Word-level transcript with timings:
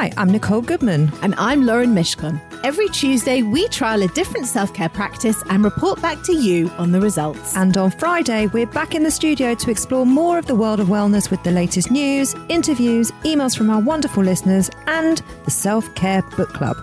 Hi, 0.00 0.12
I'm 0.16 0.30
Nicole 0.30 0.60
Goodman. 0.60 1.10
And 1.22 1.34
I'm 1.38 1.66
Lauren 1.66 1.92
Mishcon. 1.92 2.40
Every 2.62 2.88
Tuesday, 2.90 3.42
we 3.42 3.66
trial 3.66 4.00
a 4.04 4.06
different 4.06 4.46
self 4.46 4.72
care 4.72 4.88
practice 4.88 5.42
and 5.50 5.64
report 5.64 6.00
back 6.00 6.22
to 6.22 6.32
you 6.32 6.70
on 6.78 6.92
the 6.92 7.00
results. 7.00 7.56
And 7.56 7.76
on 7.76 7.90
Friday, 7.90 8.46
we're 8.46 8.68
back 8.68 8.94
in 8.94 9.02
the 9.02 9.10
studio 9.10 9.56
to 9.56 9.70
explore 9.72 10.06
more 10.06 10.38
of 10.38 10.46
the 10.46 10.54
world 10.54 10.78
of 10.78 10.86
wellness 10.86 11.32
with 11.32 11.42
the 11.42 11.50
latest 11.50 11.90
news, 11.90 12.36
interviews, 12.48 13.10
emails 13.24 13.58
from 13.58 13.70
our 13.70 13.80
wonderful 13.80 14.22
listeners, 14.22 14.70
and 14.86 15.20
the 15.44 15.50
Self 15.50 15.92
Care 15.96 16.22
Book 16.36 16.50
Club. 16.50 16.76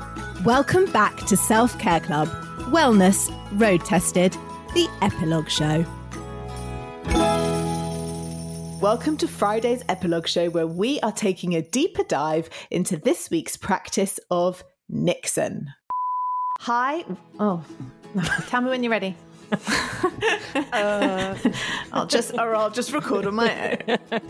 Welcome 0.44 0.92
back 0.92 1.16
to 1.28 1.38
Self 1.38 1.80
Care 1.80 2.02
Club 2.02 2.28
Wellness 2.68 3.32
Road 3.58 3.86
Tested, 3.86 4.34
the 4.74 4.90
Epilogue 5.02 5.50
Show. 5.50 5.86
Welcome 8.86 9.18
to 9.18 9.28
Friday's 9.28 9.84
Epilogue 9.90 10.28
Show, 10.28 10.52
where 10.52 10.68
we 10.68 11.00
are 11.00 11.12
taking 11.12 11.56
a 11.56 11.64
deeper 11.64 12.04
dive 12.04 12.52
into 12.70 12.98
this 12.98 13.32
week's 13.32 13.58
practice 13.58 14.20
of 14.30 14.64
Niksen. 14.94 15.66
Hi. 16.60 17.04
Oh, 17.40 17.66
tell 18.48 18.62
me 18.62 18.70
when 18.70 18.84
you're 18.84 18.92
ready. 18.92 19.16
uh, 20.72 21.36
I'll 21.94 22.06
just, 22.06 22.38
or 22.38 22.54
I'll 22.54 22.70
just 22.70 22.94
record 22.94 23.26
on 23.26 23.34
my 23.34 23.72
own. 23.72 23.98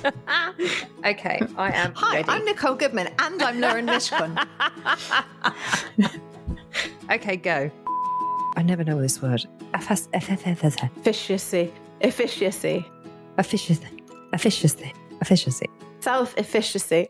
okay, 1.06 1.42
I 1.58 1.72
am. 1.74 1.94
Hi, 1.94 2.16
ready. 2.16 2.30
I'm 2.30 2.46
Nicole 2.46 2.76
Goodman, 2.76 3.10
and 3.20 3.44
I'm 3.44 3.60
Lauren 3.60 3.86
Mishcon. 3.86 4.42
okay, 7.12 7.36
go. 7.36 7.70
I 8.56 8.64
never 8.64 8.86
know 8.86 9.02
this 9.02 9.22
word. 9.22 9.46
Efficiency. 9.74 11.74
Efficiency. 12.00 12.86
Efficiency. 13.38 13.95
Efficiency. 14.36 14.94
Efficiency. 15.22 15.70
Self 16.02 16.38
efficiency. 16.38 17.08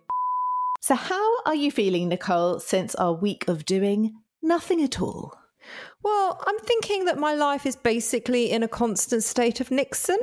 So, 0.79 0.93
how 0.93 1.41
are 1.45 1.55
you 1.55 1.71
feeling, 1.71 2.07
Nicole, 2.07 2.59
since 2.59 2.93
our 2.95 3.13
week 3.13 3.47
of 3.47 3.65
doing 3.65 4.13
nothing 4.43 4.83
at 4.83 5.01
all? 5.01 5.33
Well, 6.03 6.39
I'm 6.45 6.59
thinking 6.59 7.05
that 7.05 7.17
my 7.17 7.33
life 7.33 7.65
is 7.65 7.75
basically 7.75 8.51
in 8.51 8.61
a 8.61 8.67
constant 8.67 9.23
state 9.23 9.59
of 9.59 9.69
Niksen. 9.69 10.19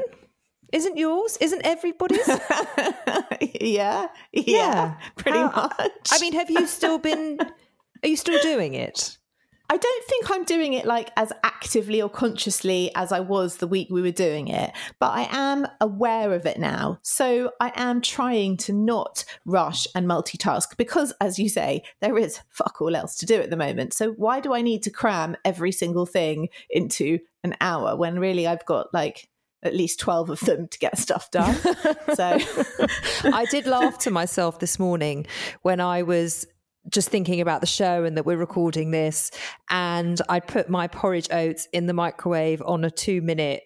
Isn't 0.73 0.97
yours? 0.97 1.37
Isn't 1.41 1.63
everybody's? 1.65 2.27
yeah, 2.29 2.37
yeah, 3.41 4.07
yeah, 4.33 4.95
pretty 5.17 5.39
how, 5.39 5.73
much. 5.77 6.09
I 6.13 6.21
mean, 6.21 6.35
have 6.35 6.51
you 6.51 6.69
still 6.69 6.99
been? 6.99 7.41
Are 7.41 8.09
you 8.09 8.17
still 8.17 8.41
doing 8.43 8.75
it? 8.75 9.19
I 9.73 9.79
don't 9.79 10.05
think 10.05 10.31
I'm 10.31 10.45
doing 10.45 10.75
it 10.75 10.85
like 10.85 11.13
as 11.17 11.33
actively 11.43 12.03
or 12.03 12.11
consciously 12.11 12.91
as 12.95 13.11
I 13.11 13.21
was 13.21 13.57
the 13.57 13.67
week 13.67 13.89
we 13.91 14.03
were 14.03 14.11
doing 14.11 14.49
it, 14.49 14.71
but 14.99 15.13
I 15.13 15.27
am 15.31 15.67
aware 15.81 16.35
of 16.35 16.45
it 16.45 16.59
now. 16.59 16.99
So 17.01 17.53
I 17.59 17.73
am 17.75 18.03
trying 18.03 18.59
to 18.59 18.75
not 18.75 19.25
rush 19.47 19.87
and 19.95 20.07
multitask 20.07 20.77
because, 20.77 21.15
as 21.23 21.39
you 21.39 21.49
say, 21.49 21.85
there 22.03 22.19
is 22.19 22.41
fuck 22.51 22.83
all 22.83 22.95
else 22.95 23.17
to 23.17 23.27
do 23.27 23.41
at 23.41 23.49
the 23.49 23.57
moment. 23.57 23.95
So 23.95 24.11
why 24.11 24.41
do 24.41 24.53
I 24.53 24.61
need 24.61 24.83
to 24.83 24.91
cram 24.91 25.39
every 25.43 25.73
single 25.73 26.05
thing 26.05 26.51
into 26.69 27.21
an 27.43 27.57
hour 27.63 27.97
when 27.97 28.19
really 28.19 28.47
I've 28.47 28.67
got 28.67 28.93
like 28.93 29.31
at 29.63 29.75
least 29.75 30.01
12 30.01 30.31
of 30.31 30.41
them 30.41 30.69
to 30.69 30.79
get 30.81 30.99
stuff 30.99 31.31
done. 31.31 31.55
so 32.15 32.39
I 33.25 33.47
did 33.51 33.67
laugh 33.67 33.99
to 34.01 34.11
myself 34.11 34.59
this 34.59 34.79
morning 34.79 35.27
when 35.63 35.81
I 35.81 36.03
was 36.03 36.47
just 36.89 37.09
thinking 37.09 37.41
about 37.41 37.61
the 37.61 37.67
show 37.67 38.05
and 38.05 38.17
that 38.17 38.27
we're 38.27 38.37
recording 38.37 38.91
this. 38.91 39.31
And 39.71 40.21
I 40.29 40.41
put 40.41 40.69
my 40.69 40.89
porridge 40.89 41.29
oats 41.31 41.69
in 41.73 41.87
the 41.87 41.93
microwave 41.93 42.63
on 42.63 42.85
a 42.85 42.91
two 42.91 43.23
minute 43.23 43.63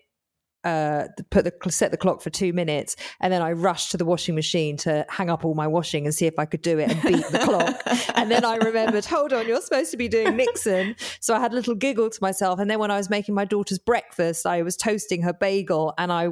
uh, 0.66 1.06
put 1.30 1.44
the 1.44 1.70
set 1.70 1.92
the 1.92 1.96
clock 1.96 2.20
for 2.20 2.28
two 2.28 2.52
minutes, 2.52 2.96
and 3.20 3.32
then 3.32 3.40
I 3.40 3.52
rushed 3.52 3.92
to 3.92 3.96
the 3.96 4.04
washing 4.04 4.34
machine 4.34 4.76
to 4.78 5.06
hang 5.08 5.30
up 5.30 5.44
all 5.44 5.54
my 5.54 5.68
washing 5.68 6.06
and 6.06 6.14
see 6.14 6.26
if 6.26 6.40
I 6.40 6.44
could 6.44 6.60
do 6.60 6.80
it 6.80 6.90
and 6.90 7.00
beat 7.02 7.24
the 7.30 7.38
clock. 7.38 7.82
And 8.16 8.30
then 8.30 8.44
I 8.44 8.56
remembered, 8.56 9.04
hold 9.04 9.32
on, 9.32 9.46
you're 9.46 9.60
supposed 9.60 9.90
to 9.90 9.96
be 9.96 10.08
doing 10.08 10.38
Niksen. 10.38 10.98
So 11.20 11.34
I 11.34 11.40
had 11.40 11.52
a 11.52 11.54
little 11.54 11.74
giggle 11.74 12.10
to 12.10 12.18
myself. 12.20 12.58
And 12.58 12.68
then 12.68 12.78
when 12.78 12.90
I 12.90 12.96
was 12.96 13.10
making 13.10 13.34
my 13.34 13.44
daughter's 13.44 13.78
breakfast, 13.78 14.46
I 14.46 14.62
was 14.62 14.76
toasting 14.76 15.22
her 15.22 15.32
bagel, 15.32 15.94
and 15.98 16.10
I 16.10 16.30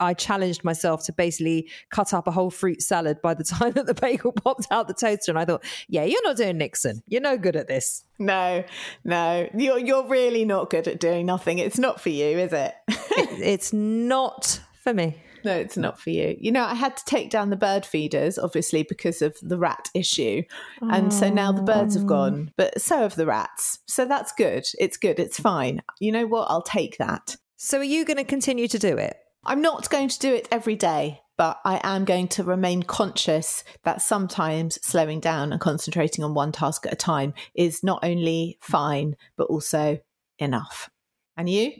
I 0.00 0.14
challenged 0.14 0.64
myself 0.64 1.04
to 1.06 1.12
basically 1.12 1.70
cut 1.90 2.12
up 2.12 2.26
a 2.26 2.30
whole 2.30 2.50
fruit 2.50 2.82
salad 2.82 3.20
by 3.22 3.34
the 3.34 3.44
time 3.44 3.72
that 3.72 3.86
the 3.86 3.94
bagel 3.94 4.32
popped 4.32 4.66
out 4.70 4.88
the 4.88 4.94
toaster. 4.94 5.32
And 5.32 5.38
I 5.38 5.44
thought, 5.44 5.64
yeah, 5.88 6.04
you're 6.04 6.22
not 6.22 6.36
doing 6.36 6.58
Niksen. 6.58 7.02
You're 7.06 7.22
no 7.22 7.36
good 7.36 7.56
at 7.56 7.68
this. 7.68 8.04
No, 8.18 8.64
no, 9.04 9.48
you're 9.54 9.78
you're 9.78 10.06
really 10.06 10.44
not 10.44 10.70
good 10.70 10.88
at 10.88 11.00
doing 11.00 11.26
nothing. 11.26 11.58
It's 11.58 11.78
not 11.78 12.00
for 12.00 12.08
you, 12.08 12.38
is 12.38 12.52
it? 12.52 12.74
it 12.88 13.40
it's 13.40 13.72
not 13.72 14.60
for 14.82 14.94
me. 14.94 15.16
No, 15.44 15.52
it's 15.52 15.76
not 15.76 16.00
for 16.00 16.10
you. 16.10 16.36
You 16.40 16.50
know, 16.50 16.64
I 16.64 16.74
had 16.74 16.96
to 16.96 17.04
take 17.04 17.30
down 17.30 17.50
the 17.50 17.56
bird 17.56 17.86
feeders, 17.86 18.36
obviously, 18.36 18.82
because 18.82 19.22
of 19.22 19.36
the 19.40 19.56
rat 19.56 19.90
issue. 19.94 20.42
And 20.80 21.14
so 21.14 21.30
now 21.30 21.52
the 21.52 21.62
birds 21.62 21.94
have 21.94 22.06
gone, 22.06 22.50
but 22.56 22.80
so 22.80 22.98
have 22.98 23.14
the 23.14 23.26
rats. 23.26 23.78
So 23.86 24.06
that's 24.06 24.32
good. 24.32 24.66
It's 24.80 24.96
good. 24.96 25.20
It's 25.20 25.38
fine. 25.38 25.82
You 26.00 26.10
know 26.10 26.26
what? 26.26 26.50
I'll 26.50 26.62
take 26.62 26.98
that. 26.98 27.36
So 27.56 27.78
are 27.78 27.84
you 27.84 28.04
going 28.04 28.16
to 28.16 28.24
continue 28.24 28.66
to 28.66 28.78
do 28.78 28.96
it? 28.96 29.16
I'm 29.48 29.62
not 29.62 29.88
going 29.90 30.08
to 30.08 30.18
do 30.18 30.34
it 30.34 30.48
every 30.50 30.76
day, 30.76 31.20
but 31.36 31.60
I 31.64 31.80
am 31.82 32.04
going 32.04 32.28
to 32.28 32.44
remain 32.44 32.82
conscious 32.82 33.64
that 33.84 34.02
sometimes 34.02 34.78
slowing 34.86 35.20
down 35.20 35.52
and 35.52 35.60
concentrating 35.60 36.24
on 36.24 36.34
one 36.34 36.52
task 36.52 36.86
at 36.86 36.92
a 36.92 36.96
time 36.96 37.34
is 37.54 37.82
not 37.82 38.00
only 38.02 38.58
fine, 38.60 39.16
but 39.36 39.44
also 39.48 39.98
enough. 40.38 40.90
And 41.36 41.48
you? 41.48 41.72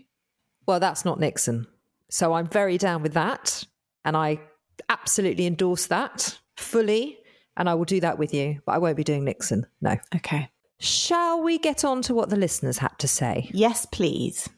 Well, 0.66 0.80
that's 0.80 1.04
not 1.04 1.18
Niksen. 1.18 1.66
So 2.10 2.34
I'm 2.34 2.46
very 2.46 2.78
down 2.78 3.02
with 3.02 3.14
that. 3.14 3.64
And 4.04 4.16
I 4.16 4.40
absolutely 4.88 5.46
endorse 5.46 5.86
that 5.86 6.38
fully. 6.56 7.18
And 7.56 7.68
I 7.68 7.74
will 7.74 7.84
do 7.84 8.00
that 8.00 8.18
with 8.18 8.34
you, 8.34 8.60
but 8.66 8.72
I 8.72 8.78
won't 8.78 8.96
be 8.96 9.04
doing 9.04 9.24
Niksen. 9.24 9.64
No. 9.80 9.96
Okay. 10.14 10.50
Shall 10.78 11.42
we 11.42 11.58
get 11.58 11.84
on 11.84 12.02
to 12.02 12.14
what 12.14 12.28
the 12.28 12.36
listeners 12.36 12.78
had 12.78 12.98
to 12.98 13.08
say? 13.08 13.50
Yes, 13.52 13.86
please. 13.86 14.48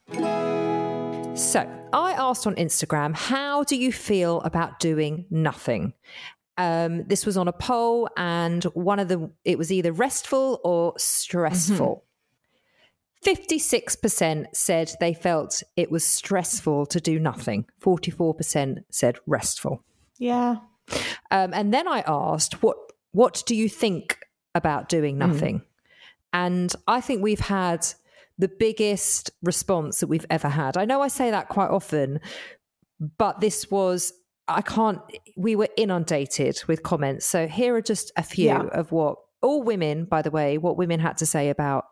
So 1.39 1.61
I 1.93 2.15
asked 2.15 2.49
on 2.49 2.57
Instagram, 2.57 3.15
how 3.15 3.63
do 3.63 3.77
you 3.77 3.93
feel 3.93 4.41
about 4.41 4.81
doing 4.81 5.25
nothing? 5.31 5.93
Um, 6.57 7.05
this 7.05 7.25
was 7.25 7.37
on 7.37 7.47
a 7.47 7.53
poll, 7.53 8.09
and 8.17 8.65
one 8.65 8.99
of 8.99 9.07
the 9.07 9.31
it 9.45 9.57
was 9.57 9.71
either 9.71 9.93
restful 9.93 10.61
or 10.65 10.95
stressful. 10.99 12.05
Mm-hmm. 13.25 13.31
56% 13.31 14.47
said 14.53 14.93
they 14.99 15.15
felt 15.15 15.63
it 15.77 15.93
was 15.93 16.05
stressful 16.05 16.87
to 16.87 17.01
do 17.01 17.21
nothing. 17.21 17.67
44% 17.81 18.83
said 18.91 19.19
restful. 19.25 19.85
Yeah. 20.19 20.57
Um, 21.31 21.55
and 21.55 21.73
then 21.73 21.87
I 21.87 22.03
asked, 22.05 22.65
what 22.65 22.77
what 23.13 23.45
do 23.47 23.55
you 23.55 23.69
think 23.69 24.19
about 24.57 24.89
doing 24.89 25.15
mm. 25.15 25.19
nothing? 25.19 25.59
Mm. 25.61 25.65
And 26.33 26.75
I 26.89 27.01
think 27.01 27.23
we've 27.23 27.39
had 27.39 27.87
the 28.39 28.49
biggest 28.49 29.31
response 29.43 30.01
that 30.01 30.07
we've 30.07 30.27
ever 30.31 30.49
had. 30.49 30.77
I 30.77 30.85
know 30.85 31.03
I 31.03 31.09
say 31.09 31.31
that 31.31 31.49
quite 31.49 31.71
often, 31.71 32.21
but 33.19 33.41
this 33.41 33.71
was 33.71 34.13
I 34.47 34.63
can't 34.63 35.01
we 35.37 35.57
were 35.57 35.69
inundated 35.77 36.61
with 36.67 36.83
comments. 36.83 37.27
So 37.27 37.47
here 37.47 37.75
are 37.75 37.83
just 37.83 38.13
a 38.17 38.23
few 38.23 38.47
yeah. 38.47 38.63
of 38.73 38.93
what 38.93 39.17
all 39.43 39.63
women, 39.63 40.05
by 40.05 40.23
the 40.23 40.31
way, 40.31 40.59
what 40.59 40.77
women 40.77 41.01
had 41.01 41.19
to 41.19 41.27
say 41.27 41.51
about 41.51 41.85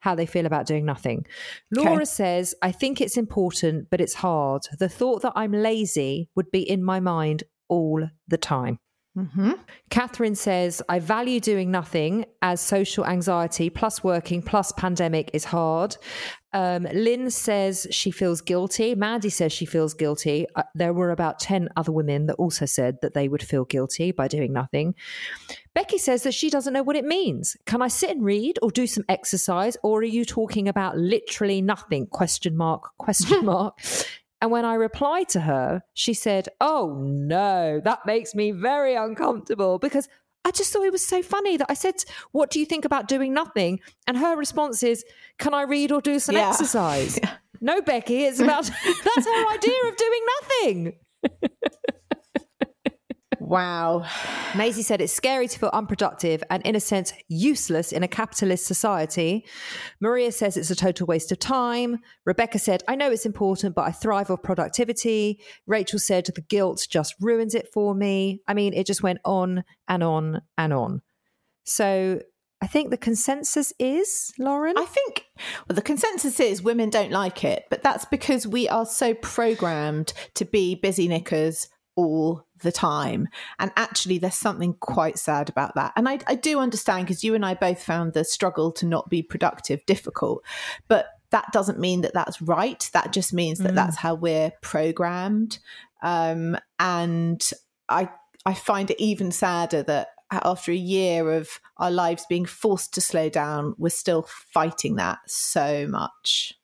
how 0.00 0.14
they 0.14 0.26
feel 0.26 0.46
about 0.46 0.66
doing 0.66 0.84
nothing. 0.84 1.26
Laura 1.70 1.96
okay. 1.96 2.04
says, 2.04 2.54
I 2.60 2.72
think 2.72 3.00
it's 3.00 3.16
important, 3.16 3.88
but 3.90 4.00
it's 4.00 4.14
hard. 4.14 4.62
The 4.78 4.88
thought 4.88 5.22
that 5.22 5.32
I'm 5.36 5.52
lazy 5.52 6.28
would 6.34 6.50
be 6.50 6.68
in 6.68 6.82
my 6.82 7.00
mind 7.00 7.44
all 7.68 8.08
the 8.26 8.38
time. 8.38 8.78
Mm-hmm. 9.16 9.52
Catherine 9.90 10.36
says, 10.36 10.80
I 10.88 11.00
value 11.00 11.40
doing 11.40 11.70
nothing 11.70 12.26
as 12.42 12.60
social 12.60 13.04
anxiety 13.04 13.68
plus 13.68 14.04
working 14.04 14.40
plus 14.40 14.70
pandemic 14.72 15.30
is 15.34 15.44
hard. 15.44 15.96
Um, 16.52 16.86
Lynn 16.92 17.30
says 17.30 17.86
she 17.90 18.10
feels 18.10 18.40
guilty. 18.40 18.94
Mandy 18.94 19.28
says 19.30 19.52
she 19.52 19.66
feels 19.66 19.94
guilty. 19.94 20.46
Uh, 20.54 20.62
there 20.74 20.92
were 20.92 21.10
about 21.10 21.38
10 21.38 21.68
other 21.76 21.92
women 21.92 22.26
that 22.26 22.34
also 22.34 22.66
said 22.66 22.98
that 23.02 23.14
they 23.14 23.28
would 23.28 23.42
feel 23.42 23.64
guilty 23.64 24.12
by 24.12 24.28
doing 24.28 24.52
nothing. 24.52 24.94
Becky 25.74 25.98
says 25.98 26.24
that 26.24 26.34
she 26.34 26.50
doesn't 26.50 26.72
know 26.72 26.82
what 26.82 26.96
it 26.96 27.04
means. 27.04 27.56
Can 27.66 27.82
I 27.82 27.88
sit 27.88 28.10
and 28.10 28.24
read 28.24 28.58
or 28.62 28.70
do 28.70 28.86
some 28.86 29.04
exercise 29.08 29.76
or 29.84 30.00
are 30.00 30.04
you 30.04 30.24
talking 30.24 30.66
about 30.68 30.96
literally 30.96 31.62
nothing? 31.62 32.06
Question 32.06 32.56
mark, 32.56 32.90
question 32.98 33.44
mark. 33.44 33.78
And 34.40 34.50
when 34.50 34.64
I 34.64 34.74
replied 34.74 35.28
to 35.30 35.40
her, 35.40 35.82
she 35.94 36.14
said, 36.14 36.48
Oh 36.60 36.96
no, 37.00 37.80
that 37.84 38.06
makes 38.06 38.34
me 38.34 38.52
very 38.52 38.94
uncomfortable 38.94 39.78
because 39.78 40.08
I 40.44 40.50
just 40.50 40.72
thought 40.72 40.84
it 40.84 40.92
was 40.92 41.06
so 41.06 41.22
funny 41.22 41.56
that 41.58 41.66
I 41.68 41.74
said, 41.74 41.96
What 42.32 42.50
do 42.50 42.58
you 42.58 42.66
think 42.66 42.84
about 42.84 43.08
doing 43.08 43.34
nothing? 43.34 43.80
And 44.06 44.16
her 44.16 44.36
response 44.36 44.82
is, 44.82 45.04
Can 45.38 45.52
I 45.52 45.62
read 45.62 45.92
or 45.92 46.00
do 46.00 46.18
some 46.18 46.36
yeah. 46.36 46.48
exercise? 46.50 47.18
Yeah. 47.30 47.34
No, 47.62 47.82
Becky, 47.82 48.24
it's 48.24 48.40
about 48.40 48.64
that's 49.04 49.26
her 49.26 49.52
idea 49.52 49.88
of 49.88 49.96
doing 49.96 50.22
nothing. 50.40 50.92
Wow. 53.50 54.06
Maisie 54.54 54.84
said 54.84 55.00
it's 55.00 55.12
scary 55.12 55.48
to 55.48 55.58
feel 55.58 55.70
unproductive 55.72 56.40
and, 56.50 56.64
in 56.64 56.76
a 56.76 56.80
sense, 56.80 57.12
useless 57.26 57.90
in 57.90 58.04
a 58.04 58.08
capitalist 58.08 58.64
society. 58.64 59.44
Maria 60.00 60.30
says 60.30 60.56
it's 60.56 60.70
a 60.70 60.76
total 60.76 61.08
waste 61.08 61.32
of 61.32 61.40
time. 61.40 61.98
Rebecca 62.24 62.60
said, 62.60 62.84
I 62.86 62.94
know 62.94 63.10
it's 63.10 63.26
important, 63.26 63.74
but 63.74 63.88
I 63.88 63.90
thrive 63.90 64.30
off 64.30 64.44
productivity. 64.44 65.40
Rachel 65.66 65.98
said, 65.98 66.26
the 66.26 66.42
guilt 66.42 66.86
just 66.88 67.16
ruins 67.20 67.56
it 67.56 67.66
for 67.74 67.92
me. 67.92 68.40
I 68.46 68.54
mean, 68.54 68.72
it 68.72 68.86
just 68.86 69.02
went 69.02 69.18
on 69.24 69.64
and 69.88 70.04
on 70.04 70.42
and 70.56 70.72
on. 70.72 71.02
So 71.64 72.20
I 72.62 72.68
think 72.68 72.90
the 72.90 72.96
consensus 72.96 73.72
is, 73.80 74.32
Lauren? 74.38 74.78
I 74.78 74.84
think 74.84 75.26
well, 75.68 75.74
the 75.74 75.82
consensus 75.82 76.38
is 76.38 76.62
women 76.62 76.88
don't 76.88 77.10
like 77.10 77.42
it, 77.42 77.64
but 77.68 77.82
that's 77.82 78.04
because 78.04 78.46
we 78.46 78.68
are 78.68 78.86
so 78.86 79.12
programmed 79.12 80.12
to 80.36 80.44
be 80.44 80.76
busy 80.76 81.08
knickers 81.08 81.68
all 81.96 82.46
the 82.60 82.72
time. 82.72 83.28
And 83.58 83.70
actually, 83.76 84.18
there's 84.18 84.34
something 84.34 84.74
quite 84.74 85.18
sad 85.18 85.48
about 85.48 85.74
that. 85.74 85.92
And 85.96 86.08
I, 86.08 86.18
I 86.26 86.34
do 86.34 86.58
understand 86.58 87.06
because 87.06 87.24
you 87.24 87.34
and 87.34 87.44
I 87.44 87.54
both 87.54 87.82
found 87.82 88.12
the 88.12 88.24
struggle 88.24 88.72
to 88.72 88.86
not 88.86 89.08
be 89.08 89.22
productive 89.22 89.84
difficult. 89.86 90.44
But 90.88 91.06
that 91.30 91.52
doesn't 91.52 91.78
mean 91.78 92.00
that 92.02 92.14
that's 92.14 92.42
right. 92.42 92.88
That 92.92 93.12
just 93.12 93.32
means 93.32 93.58
that 93.58 93.72
mm. 93.72 93.76
that's 93.76 93.96
how 93.96 94.14
we're 94.14 94.52
programmed. 94.62 95.58
Um, 96.02 96.56
and 96.78 97.48
I 97.88 98.08
I 98.46 98.54
find 98.54 98.90
it 98.90 99.00
even 99.00 99.32
sadder 99.32 99.82
that 99.84 100.08
after 100.30 100.72
a 100.72 100.76
year 100.76 101.32
of 101.32 101.60
our 101.78 101.90
lives 101.90 102.24
being 102.28 102.46
forced 102.46 102.94
to 102.94 103.00
slow 103.00 103.28
down, 103.28 103.74
we're 103.78 103.90
still 103.90 104.26
fighting 104.52 104.96
that 104.96 105.18
so 105.26 105.86
much. 105.88 106.54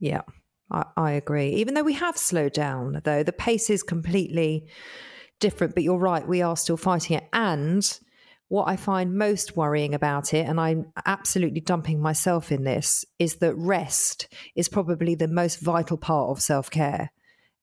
Yeah, 0.00 0.22
I, 0.70 0.84
I 0.96 1.10
agree. 1.12 1.50
Even 1.50 1.74
though 1.74 1.82
we 1.82 1.92
have 1.94 2.18
slowed 2.18 2.52
down, 2.52 3.00
though, 3.04 3.22
the 3.22 3.32
pace 3.32 3.70
is 3.70 3.82
completely 3.82 4.66
different. 5.40 5.74
But 5.74 5.82
you're 5.82 5.98
right, 5.98 6.26
we 6.26 6.42
are 6.42 6.56
still 6.56 6.76
fighting 6.76 7.16
it. 7.16 7.28
And 7.32 7.86
what 8.48 8.68
I 8.68 8.76
find 8.76 9.16
most 9.16 9.56
worrying 9.56 9.94
about 9.94 10.34
it, 10.34 10.46
and 10.46 10.60
I'm 10.60 10.92
absolutely 11.06 11.60
dumping 11.60 12.00
myself 12.00 12.52
in 12.52 12.64
this, 12.64 13.04
is 13.18 13.36
that 13.36 13.54
rest 13.56 14.28
is 14.54 14.68
probably 14.68 15.14
the 15.14 15.28
most 15.28 15.60
vital 15.60 15.96
part 15.96 16.30
of 16.30 16.42
self 16.42 16.70
care. 16.70 17.10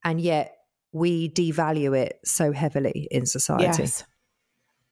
And 0.04 0.20
yet 0.20 0.56
we 0.92 1.30
devalue 1.30 1.98
it 1.98 2.20
so 2.26 2.52
heavily 2.52 3.08
in 3.12 3.26
society. 3.26 3.84
Yes. 3.84 4.04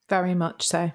Very 0.07 0.33
much 0.33 0.67
so. 0.67 0.91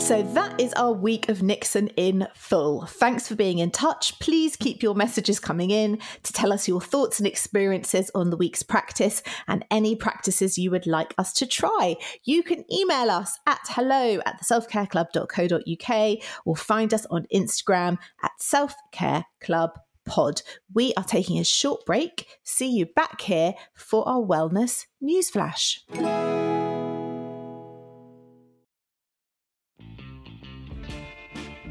So 0.00 0.22
that 0.22 0.58
is 0.58 0.72
our 0.72 0.92
week 0.92 1.28
of 1.28 1.38
Niksen 1.38 1.92
in 1.96 2.26
full. 2.34 2.86
Thanks 2.86 3.28
for 3.28 3.36
being 3.36 3.58
in 3.58 3.70
touch. 3.70 4.18
Please 4.18 4.56
keep 4.56 4.82
your 4.82 4.94
messages 4.94 5.38
coming 5.38 5.70
in 5.70 6.00
to 6.24 6.32
tell 6.32 6.52
us 6.52 6.66
your 6.66 6.80
thoughts 6.80 7.20
and 7.20 7.28
experiences 7.28 8.10
on 8.12 8.30
the 8.30 8.36
week's 8.36 8.64
practice 8.64 9.22
and 9.46 9.64
any 9.70 9.94
practices 9.94 10.58
you 10.58 10.72
would 10.72 10.86
like 10.86 11.14
us 11.16 11.32
to 11.34 11.46
try. 11.46 11.94
You 12.24 12.42
can 12.42 12.64
email 12.72 13.08
us 13.08 13.38
at 13.46 13.60
hello 13.68 14.20
at 14.26 14.38
the 14.38 14.44
theselfcareclub.co.uk 14.44 16.18
or 16.44 16.56
find 16.56 16.92
us 16.92 17.06
on 17.06 17.26
Instagram 17.32 17.98
at 18.24 18.32
selfcareclubpod. 18.40 20.42
We 20.74 20.92
are 20.96 21.04
taking 21.04 21.38
a 21.38 21.44
short 21.44 21.86
break. 21.86 22.26
See 22.42 22.70
you 22.70 22.86
back 22.86 23.20
here 23.20 23.54
for 23.74 24.08
our 24.08 24.20
wellness 24.20 24.86
newsflash. 25.00 26.59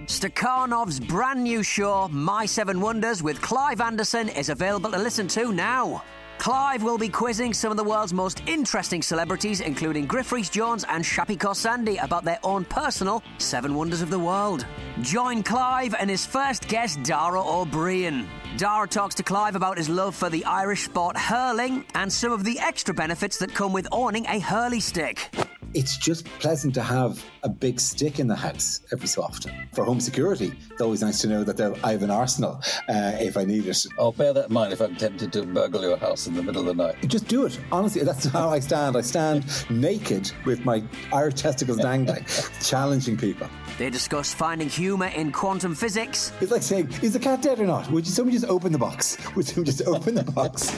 Stakhanov's 0.10 1.00
brand 1.00 1.44
new 1.44 1.62
show, 1.62 2.08
My 2.08 2.48
Seven 2.48 2.82
Wonders, 2.82 3.22
with 3.22 3.40
Clive 3.44 3.80
Anderson, 3.80 4.28
is 4.28 4.50
available 4.50 4.90
to 4.90 4.98
listen 4.98 5.28
to 5.28 5.52
now. 5.54 6.04
Clive 6.40 6.82
will 6.82 6.98
be 6.98 7.10
quizzing 7.10 7.54
some 7.54 7.70
of 7.70 7.78
the 7.78 7.84
world's 7.84 8.12
most 8.12 8.42
interesting 8.48 9.04
celebrities, 9.04 9.62
including 9.62 10.08
Griff 10.08 10.32
Rhys 10.32 10.50
Jones 10.50 10.84
and 10.90 11.06
Shappi 11.06 11.38
Khorsandi, 11.38 12.04
about 12.04 12.26
their 12.26 12.40
own 12.44 12.66
personal 12.66 13.22
Seven 13.38 13.76
Wonders 13.76 14.02
of 14.02 14.10
the 14.10 14.18
World. 14.18 14.66
Join 15.02 15.44
Clive 15.44 15.94
and 15.94 16.10
his 16.10 16.26
first 16.26 16.68
guest, 16.68 17.04
Dara 17.04 17.40
Ó 17.40 17.66
Briain. 17.70 18.26
Dara 18.58 18.88
talks 18.88 19.14
to 19.14 19.24
Clive 19.24 19.56
about 19.56 19.78
his 19.78 19.90
love 19.90 20.16
for 20.16 20.32
the 20.32 20.44
Irish 20.44 20.86
sport 20.86 21.18
hurling 21.18 21.86
and 21.94 22.12
some 22.12 22.32
of 22.32 22.44
the 22.44 22.58
extra 22.58 22.96
benefits 22.96 23.38
that 23.38 23.54
come 23.54 23.74
with 23.74 23.88
owning 23.92 24.26
a 24.26 24.40
hurley 24.40 24.80
stick 24.80 25.30
it's 25.74 25.98
just 25.98 26.26
pleasant 26.40 26.74
to 26.76 26.82
have 26.82 27.24
a 27.44 27.50
big 27.50 27.80
stick 27.80 28.20
in 28.20 28.28
the 28.28 28.36
house 28.36 28.82
every 28.92 29.08
so 29.08 29.22
often. 29.22 29.52
For 29.74 29.84
home 29.84 30.00
security, 30.00 30.54
it's 30.72 30.82
always 30.82 31.02
nice 31.02 31.22
to 31.22 31.28
know 31.28 31.44
that 31.44 31.60
I 31.84 31.92
have 31.92 32.04
an 32.04 32.12
arsenal 32.12 32.62
uh, 32.88 33.14
if 33.20 33.38
I 33.38 33.46
need 33.46 33.66
it. 33.66 33.86
I'll 33.98 34.12
bear 34.12 34.34
that 34.34 34.48
in 34.48 34.54
mind 34.54 34.74
if 34.74 34.82
I'm 34.82 34.96
tempted 34.96 35.32
to 35.34 35.44
burgle 35.44 35.82
your 35.82 35.98
house 35.98 36.28
in 36.28 36.34
the 36.34 36.44
middle 36.44 36.68
of 36.68 36.78
the 36.78 36.84
night. 36.84 37.08
Just 37.08 37.28
do 37.28 37.46
it. 37.46 37.60
Honestly, 37.72 38.04
that's 38.04 38.26
how 38.26 38.50
I 38.50 38.60
stand. 38.60 38.98
I 38.98 39.02
stand 39.02 39.46
naked 39.70 40.32
with 40.46 40.66
my 40.66 40.84
Irish 41.14 41.36
testicles 41.36 41.78
dangling, 41.78 42.26
challenging 42.62 43.18
people. 43.18 43.48
They 43.78 43.90
discuss 43.90 44.34
finding 44.34 44.70
humour 44.70 45.08
in 45.08 45.32
quantum 45.32 45.76
physics. 45.76 46.34
It's 46.42 46.52
like 46.52 46.64
saying, 46.64 46.90
is 47.02 47.14
the 47.14 47.20
cat 47.20 47.42
dead 47.42 47.60
or 47.60 47.66
not? 47.66 47.90
Would 47.92 48.06
you, 48.06 48.12
somebody 48.12 48.38
just 48.38 48.50
open 48.50 48.72
the 48.72 48.78
box? 48.78 49.18
Would 49.36 49.48
somebody 49.48 49.72
just 49.72 49.88
open 49.88 50.16
the 50.16 50.24
box? 50.24 50.70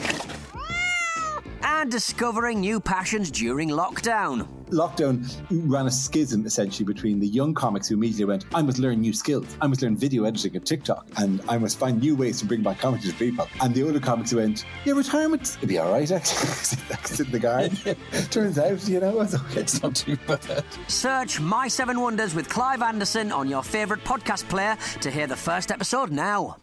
And 1.82 1.90
discovering 1.90 2.60
new 2.60 2.78
passions 2.78 3.28
during 3.28 3.68
lockdown. 3.68 4.46
Lockdown 4.70 5.28
ran 5.68 5.88
a 5.88 5.90
schism 5.90 6.46
essentially 6.46 6.84
between 6.84 7.18
the 7.18 7.26
young 7.26 7.54
comics 7.54 7.88
who 7.88 7.96
immediately 7.96 8.24
went, 8.24 8.44
I 8.54 8.62
must 8.62 8.78
learn 8.78 9.00
new 9.00 9.12
skills. 9.12 9.56
I 9.60 9.66
must 9.66 9.82
learn 9.82 9.96
video 9.96 10.22
editing 10.22 10.54
and 10.54 10.64
TikTok, 10.64 11.08
and 11.16 11.42
I 11.48 11.58
must 11.58 11.80
find 11.80 12.00
new 12.00 12.14
ways 12.14 12.38
to 12.38 12.46
bring 12.46 12.62
back 12.62 12.78
comedy 12.78 13.10
to 13.10 13.14
people. 13.14 13.48
And 13.60 13.74
the 13.74 13.82
older 13.82 13.98
comics 13.98 14.30
who 14.30 14.36
went, 14.36 14.64
Yeah, 14.84 14.92
retirement, 14.92 15.56
it'd 15.56 15.68
be 15.68 15.78
all 15.78 15.90
right, 15.90 16.08
actually. 16.08 16.46
sit 17.04 17.26
in 17.26 17.32
the 17.32 17.40
garden. 17.40 17.76
Turns 18.30 18.58
out, 18.58 18.88
you 18.88 19.00
know, 19.00 19.20
it's, 19.20 19.34
okay. 19.34 19.60
it's 19.62 19.82
not 19.82 19.96
too 19.96 20.16
bad. 20.28 20.64
Search 20.86 21.40
My 21.40 21.66
Seven 21.66 22.00
Wonders 22.00 22.32
with 22.32 22.48
Clive 22.48 22.82
Anderson 22.82 23.32
on 23.32 23.48
your 23.48 23.64
favourite 23.64 24.04
podcast 24.04 24.48
player 24.48 24.78
to 25.00 25.10
hear 25.10 25.26
the 25.26 25.36
first 25.36 25.72
episode 25.72 26.12
now. 26.12 26.58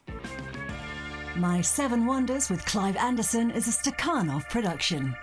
My 1.40 1.62
Seven 1.62 2.06
Wonders 2.06 2.50
with 2.50 2.66
Clive 2.66 2.98
Anderson 2.98 3.50
is 3.50 3.66
a 3.66 3.72
Stakhanov 3.72 4.50
production. 4.50 5.16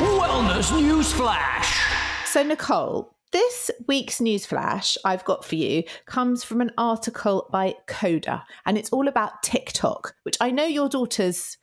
Wellness 0.00 0.72
News 0.82 1.12
Flash. 1.12 1.80
So, 2.26 2.42
Nicole, 2.42 3.14
this 3.30 3.70
week's 3.86 4.18
newsflash 4.18 4.96
I've 5.04 5.24
got 5.24 5.44
for 5.44 5.54
you 5.54 5.84
comes 6.06 6.42
from 6.42 6.60
an 6.60 6.72
article 6.76 7.48
by 7.52 7.76
Coda, 7.86 8.44
and 8.66 8.76
it's 8.76 8.90
all 8.90 9.06
about 9.06 9.44
TikTok, 9.44 10.16
which 10.24 10.36
I 10.40 10.50
know 10.50 10.66
your 10.66 10.88
daughters 10.88 11.56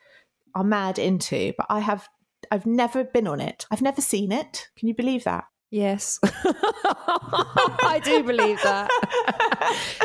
are 0.56 0.64
mad 0.64 0.98
into, 0.98 1.52
but 1.58 1.66
I 1.70 1.80
have 1.80 2.08
I've 2.50 2.66
never 2.66 3.04
been 3.04 3.28
on 3.28 3.42
it. 3.42 3.66
I've 3.70 3.82
never 3.82 4.00
seen 4.00 4.32
it. 4.32 4.70
Can 4.78 4.88
you 4.88 4.94
believe 4.94 5.26
that? 5.26 5.44
Yes, 5.72 6.20
I 6.24 8.02
do 8.04 8.24
believe 8.24 8.60
that. 8.64 8.90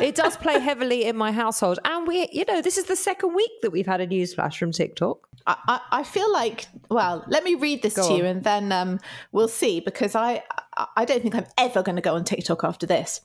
it 0.03 0.15
does 0.15 0.37
play 0.37 0.59
heavily 0.61 1.05
in 1.05 1.17
my 1.17 1.33
household. 1.33 1.79
And 1.87 2.07
we, 2.07 2.29
you 2.33 2.45
know, 2.45 2.61
this 2.61 2.77
is 2.77 2.85
the 2.85 2.97
second 2.97 3.35
week 3.35 3.51
that 3.63 3.71
we've 3.71 3.87
had 3.87 4.03
a 4.03 4.07
news 4.07 4.35
flash 4.35 4.59
from 4.59 4.73
TikTok. 4.73 5.27
I, 5.47 5.81
I, 5.91 6.05
feel 6.05 6.33
like, 6.33 6.67
well, 6.91 7.23
let 7.29 7.45
me 7.45 7.55
read 7.55 7.83
this 7.83 7.97
Go 7.97 8.09
to 8.09 8.13
on. 8.15 8.19
you 8.19 8.25
and 8.25 8.45
then 8.45 8.73
um, 8.73 8.99
we'll 9.31 9.49
see 9.49 9.81
because 9.81 10.15
I, 10.15 10.43
I 10.97 11.05
don't 11.05 11.23
think 11.23 11.35
I'm 11.35 11.47
ever 11.59 11.83
going 11.83 11.97
to 11.97 12.03
go 12.03 12.15
on 12.15 12.25
TikTok 12.25 12.65
after 12.65 12.87
this. 12.87 13.21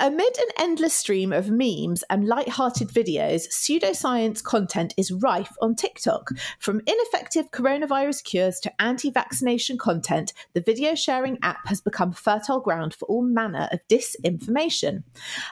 Amid 0.00 0.38
an 0.38 0.48
endless 0.58 0.94
stream 0.94 1.32
of 1.32 1.50
memes 1.50 2.02
and 2.08 2.26
light-hearted 2.26 2.88
videos, 2.88 3.46
pseudoscience 3.48 4.42
content 4.42 4.94
is 4.96 5.12
rife 5.12 5.52
on 5.60 5.76
TikTok. 5.76 6.30
From 6.58 6.80
ineffective 6.86 7.50
coronavirus 7.50 8.24
cures 8.24 8.58
to 8.60 8.82
anti-vaccination 8.82 9.78
content, 9.78 10.32
the 10.54 10.60
video 10.60 10.94
sharing 10.94 11.38
app 11.42 11.53
has 11.66 11.80
become 11.80 12.12
fertile 12.12 12.60
ground 12.60 12.94
for 12.94 13.06
all 13.06 13.22
manner 13.22 13.68
of 13.72 13.80
disinformation. 13.88 15.02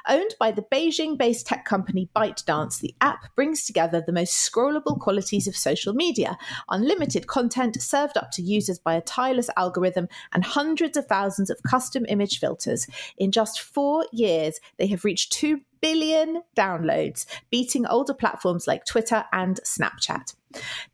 Owned 0.09 0.35
by 0.39 0.51
the 0.51 0.63
Beijing-based 0.63 1.47
tech 1.47 1.65
company 1.65 2.09
ByteDance, 2.15 2.81
the 2.81 2.95
app 3.01 3.35
brings 3.35 3.65
together 3.65 4.03
the 4.05 4.13
most 4.13 4.51
scrollable 4.51 4.99
qualities 4.99 5.47
of 5.47 5.57
social 5.57 5.95
media, 5.95 6.37
unlimited 6.69 7.27
content 7.27 7.81
served 7.81 8.17
up 8.17 8.31
to 8.33 8.43
users 8.43 8.79
by 8.79 8.95
a 8.95 9.01
tireless 9.01 9.51
algorithm, 9.57 10.09
and 10.33 10.45
hundreds 10.45 10.97
of 10.97 11.07
thousands 11.07 11.51
of 11.51 11.63
custom 11.63 12.05
image 12.09 12.39
filters. 12.39 12.87
In 13.17 13.33
just 13.33 13.61
four 13.61 14.07
years, 14.13 14.61
they 14.79 14.87
have 14.89 15.05
reached 15.05 15.33
2 15.33 15.61
billion 15.83 16.43
downloads, 16.57 17.27
beating 17.51 17.85
older 17.87 18.15
platforms 18.15 18.67
like 18.67 18.87
Twitter 18.87 19.25
and 19.33 19.61
Snapchat. 19.67 20.35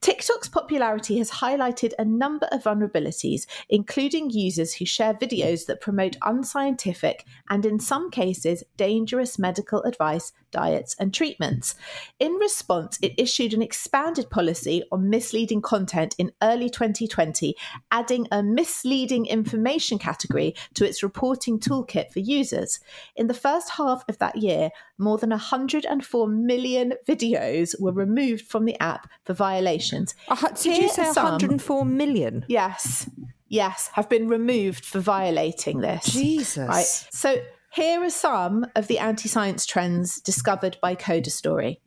TikTok's 0.00 0.48
popularity 0.48 1.18
has 1.18 1.30
highlighted 1.30 1.92
a 1.98 2.04
number 2.04 2.48
of 2.52 2.62
vulnerabilities, 2.62 3.46
including 3.68 4.30
users 4.30 4.74
who 4.74 4.84
share 4.84 5.14
videos 5.14 5.66
that 5.66 5.80
promote 5.80 6.16
unscientific 6.22 7.24
and, 7.50 7.66
in 7.66 7.78
some 7.80 8.10
cases, 8.10 8.64
dangerous 8.76 9.38
medical 9.38 9.82
advice, 9.82 10.32
diets, 10.50 10.94
and 10.98 11.12
treatments. 11.12 11.74
In 12.18 12.32
response, 12.34 12.98
it 13.02 13.14
issued 13.16 13.54
an 13.54 13.62
expanded 13.62 14.30
policy 14.30 14.82
on 14.90 15.10
misleading 15.10 15.62
content 15.62 16.14
in 16.18 16.32
early 16.42 16.68
2020, 16.68 17.54
adding 17.90 18.26
a 18.30 18.42
misleading 18.42 19.26
information 19.26 19.98
category 19.98 20.54
to 20.74 20.86
its 20.86 21.02
reporting 21.02 21.58
toolkit 21.58 22.10
for 22.12 22.20
users. 22.20 22.80
In 23.16 23.26
the 23.26 23.34
first 23.34 23.70
half 23.70 24.04
of 24.08 24.18
that 24.18 24.36
year, 24.36 24.70
more 24.98 25.18
than 25.18 25.30
104 25.30 26.28
million 26.28 26.92
videos 27.06 27.80
were 27.80 27.92
removed 27.92 28.46
from 28.46 28.64
the 28.64 28.80
app 28.80 29.08
for 29.24 29.34
violations. 29.34 30.14
Uh, 30.28 30.36
did 30.48 30.58
Here 30.58 30.82
you 30.82 30.88
say 30.88 31.04
104 31.04 31.80
some, 31.80 31.96
million? 31.96 32.44
Yes. 32.48 33.08
Yes, 33.50 33.88
have 33.94 34.10
been 34.10 34.28
removed 34.28 34.84
for 34.84 35.00
violating 35.00 35.80
this. 35.80 36.04
Jesus. 36.04 36.68
Right. 36.68 36.84
So 36.84 37.36
here 37.70 38.02
are 38.02 38.10
some 38.10 38.66
of 38.74 38.86
the 38.86 38.98
anti 38.98 39.28
science 39.28 39.66
trends 39.66 40.20
discovered 40.20 40.78
by 40.80 40.94
Coda 40.94 41.30
Story. 41.30 41.80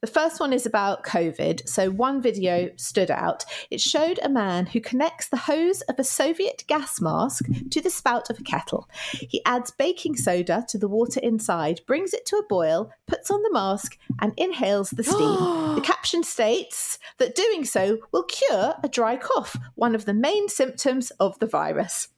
The 0.00 0.06
first 0.06 0.40
one 0.40 0.52
is 0.52 0.66
about 0.66 1.04
COVID. 1.04 1.68
So, 1.68 1.90
one 1.90 2.22
video 2.22 2.70
stood 2.76 3.10
out. 3.10 3.44
It 3.70 3.80
showed 3.80 4.18
a 4.22 4.28
man 4.28 4.66
who 4.66 4.80
connects 4.80 5.28
the 5.28 5.36
hose 5.36 5.82
of 5.82 5.98
a 5.98 6.04
Soviet 6.04 6.64
gas 6.66 7.00
mask 7.00 7.46
to 7.70 7.80
the 7.80 7.90
spout 7.90 8.30
of 8.30 8.38
a 8.38 8.42
kettle. 8.42 8.88
He 9.12 9.42
adds 9.44 9.70
baking 9.70 10.16
soda 10.16 10.64
to 10.68 10.78
the 10.78 10.88
water 10.88 11.20
inside, 11.20 11.80
brings 11.86 12.14
it 12.14 12.24
to 12.26 12.36
a 12.36 12.46
boil, 12.46 12.90
puts 13.06 13.30
on 13.30 13.42
the 13.42 13.52
mask, 13.52 13.98
and 14.20 14.32
inhales 14.36 14.90
the 14.90 15.04
steam. 15.04 15.18
the 15.74 15.82
caption 15.84 16.22
states 16.22 16.98
that 17.18 17.34
doing 17.34 17.64
so 17.64 17.98
will 18.12 18.24
cure 18.24 18.74
a 18.82 18.88
dry 18.88 19.16
cough, 19.16 19.56
one 19.74 19.94
of 19.94 20.04
the 20.04 20.14
main 20.14 20.48
symptoms 20.48 21.10
of 21.12 21.38
the 21.38 21.46
virus. 21.46 22.08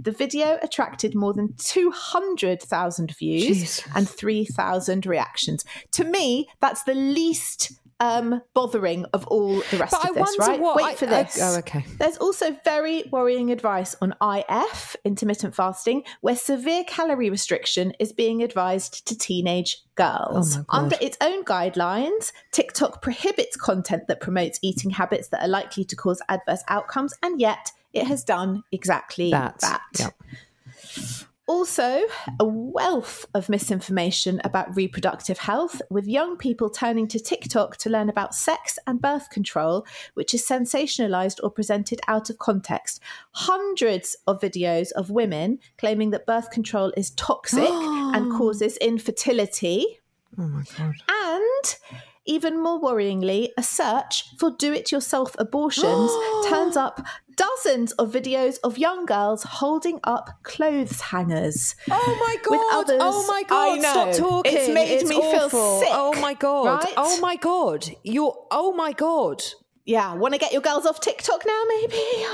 The 0.00 0.12
video 0.12 0.58
attracted 0.62 1.14
more 1.14 1.32
than 1.32 1.54
200,000 1.58 3.10
views 3.16 3.44
Jesus. 3.46 3.84
and 3.94 4.08
3,000 4.08 5.06
reactions. 5.06 5.64
To 5.92 6.04
me, 6.04 6.48
that's 6.60 6.82
the 6.84 6.94
least 6.94 7.72
um, 8.00 8.40
bothering 8.54 9.04
of 9.06 9.26
all 9.26 9.56
the 9.72 9.76
rest 9.76 9.90
But 9.90 10.04
of 10.04 10.10
I 10.16 10.20
this, 10.20 10.36
wonder 10.38 10.52
right? 10.52 10.60
what 10.60 10.76
Wait 10.76 10.84
I- 10.84 10.94
for 10.94 11.06
I- 11.06 11.22
this. 11.24 11.38
oh, 11.42 11.58
okay. 11.58 11.84
There's 11.98 12.16
also 12.18 12.56
very 12.64 13.02
worrying 13.10 13.50
advice 13.50 13.96
on 14.00 14.14
IF, 14.22 14.94
intermittent 15.04 15.52
fasting, 15.56 16.04
where 16.20 16.36
severe 16.36 16.84
calorie 16.84 17.28
restriction 17.28 17.92
is 17.98 18.12
being 18.12 18.40
advised 18.44 19.04
to 19.08 19.18
teenage 19.18 19.78
girls. 19.96 20.58
Oh. 20.58 20.64
Under 20.68 20.96
its 21.00 21.16
own 21.20 21.42
guidelines, 21.44 22.30
TikTok 22.52 23.02
prohibits 23.02 23.56
content 23.56 24.04
that 24.06 24.20
promotes 24.20 24.60
eating 24.62 24.90
habits 24.90 25.28
that 25.30 25.42
are 25.42 25.48
likely 25.48 25.84
to 25.86 25.96
cause 25.96 26.22
adverse 26.28 26.62
outcomes, 26.68 27.14
and 27.24 27.40
yet 27.40 27.72
it 27.98 28.06
has 28.06 28.24
done 28.24 28.62
exactly 28.72 29.30
That. 29.30 29.58
that. 29.60 29.82
Yep. 29.98 30.14
Also, 31.46 32.02
a 32.38 32.44
wealth 32.44 33.24
of 33.32 33.48
misinformation 33.48 34.38
about 34.44 34.76
reproductive 34.76 35.38
health, 35.38 35.80
with 35.88 36.06
young 36.06 36.36
people 36.36 36.68
turning 36.68 37.08
to 37.08 37.18
TikTok 37.18 37.78
to 37.78 37.88
learn 37.88 38.10
about 38.10 38.34
sex 38.34 38.78
and 38.86 39.00
birth 39.00 39.30
control, 39.30 39.86
which 40.12 40.34
is 40.34 40.46
sensationalized 40.46 41.40
or 41.42 41.50
presented 41.50 42.02
out 42.06 42.28
of 42.28 42.38
context. 42.38 43.00
Hundreds 43.32 44.14
of 44.26 44.42
videos 44.42 44.92
of 44.92 45.08
women 45.08 45.58
claiming 45.78 46.10
that 46.10 46.26
birth 46.26 46.50
control 46.50 46.92
is 46.98 47.12
toxic 47.12 47.70
and 47.70 48.30
causes 48.36 48.76
infertility. 48.76 50.00
Oh 50.38 50.46
my 50.48 50.62
God. 50.76 50.96
And 51.08 51.76
even 52.28 52.62
more 52.62 52.80
worryingly, 52.80 53.48
a 53.56 53.62
search 53.62 54.36
for 54.36 54.50
do 54.50 54.72
it 54.72 54.92
yourself 54.92 55.34
abortions 55.38 56.12
turns 56.48 56.76
up 56.76 57.04
dozens 57.36 57.92
of 57.92 58.12
videos 58.12 58.58
of 58.64 58.76
young 58.76 59.06
girls 59.06 59.44
holding 59.44 60.00
up 60.04 60.28
clothes 60.42 61.00
hangers. 61.00 61.74
Oh 61.90 62.16
my 62.26 62.36
god! 62.42 62.58
Oh 62.60 62.80
others- 62.80 63.00
oh 63.00 63.26
my 63.26 63.42
god! 63.44 63.80
Stop 63.80 64.08
know. 64.08 64.12
talking. 64.12 64.52
It's 64.54 64.68
made 64.68 65.02
me 65.06 65.20
feel 65.20 65.48
sick, 65.48 65.88
Oh 65.90 66.12
my 66.20 66.34
god! 66.34 66.84
right? 66.84 66.94
Oh 66.96 67.18
my 67.20 67.36
god! 67.36 67.86
You're. 68.02 68.36
Oh 68.50 68.72
my 68.72 68.92
god! 68.92 69.42
Yeah, 69.88 70.12
want 70.12 70.34
to 70.34 70.38
get 70.38 70.52
your 70.52 70.60
girls 70.60 70.84
off 70.84 71.00
TikTok 71.00 71.44
now, 71.46 71.62
maybe? 71.66 71.96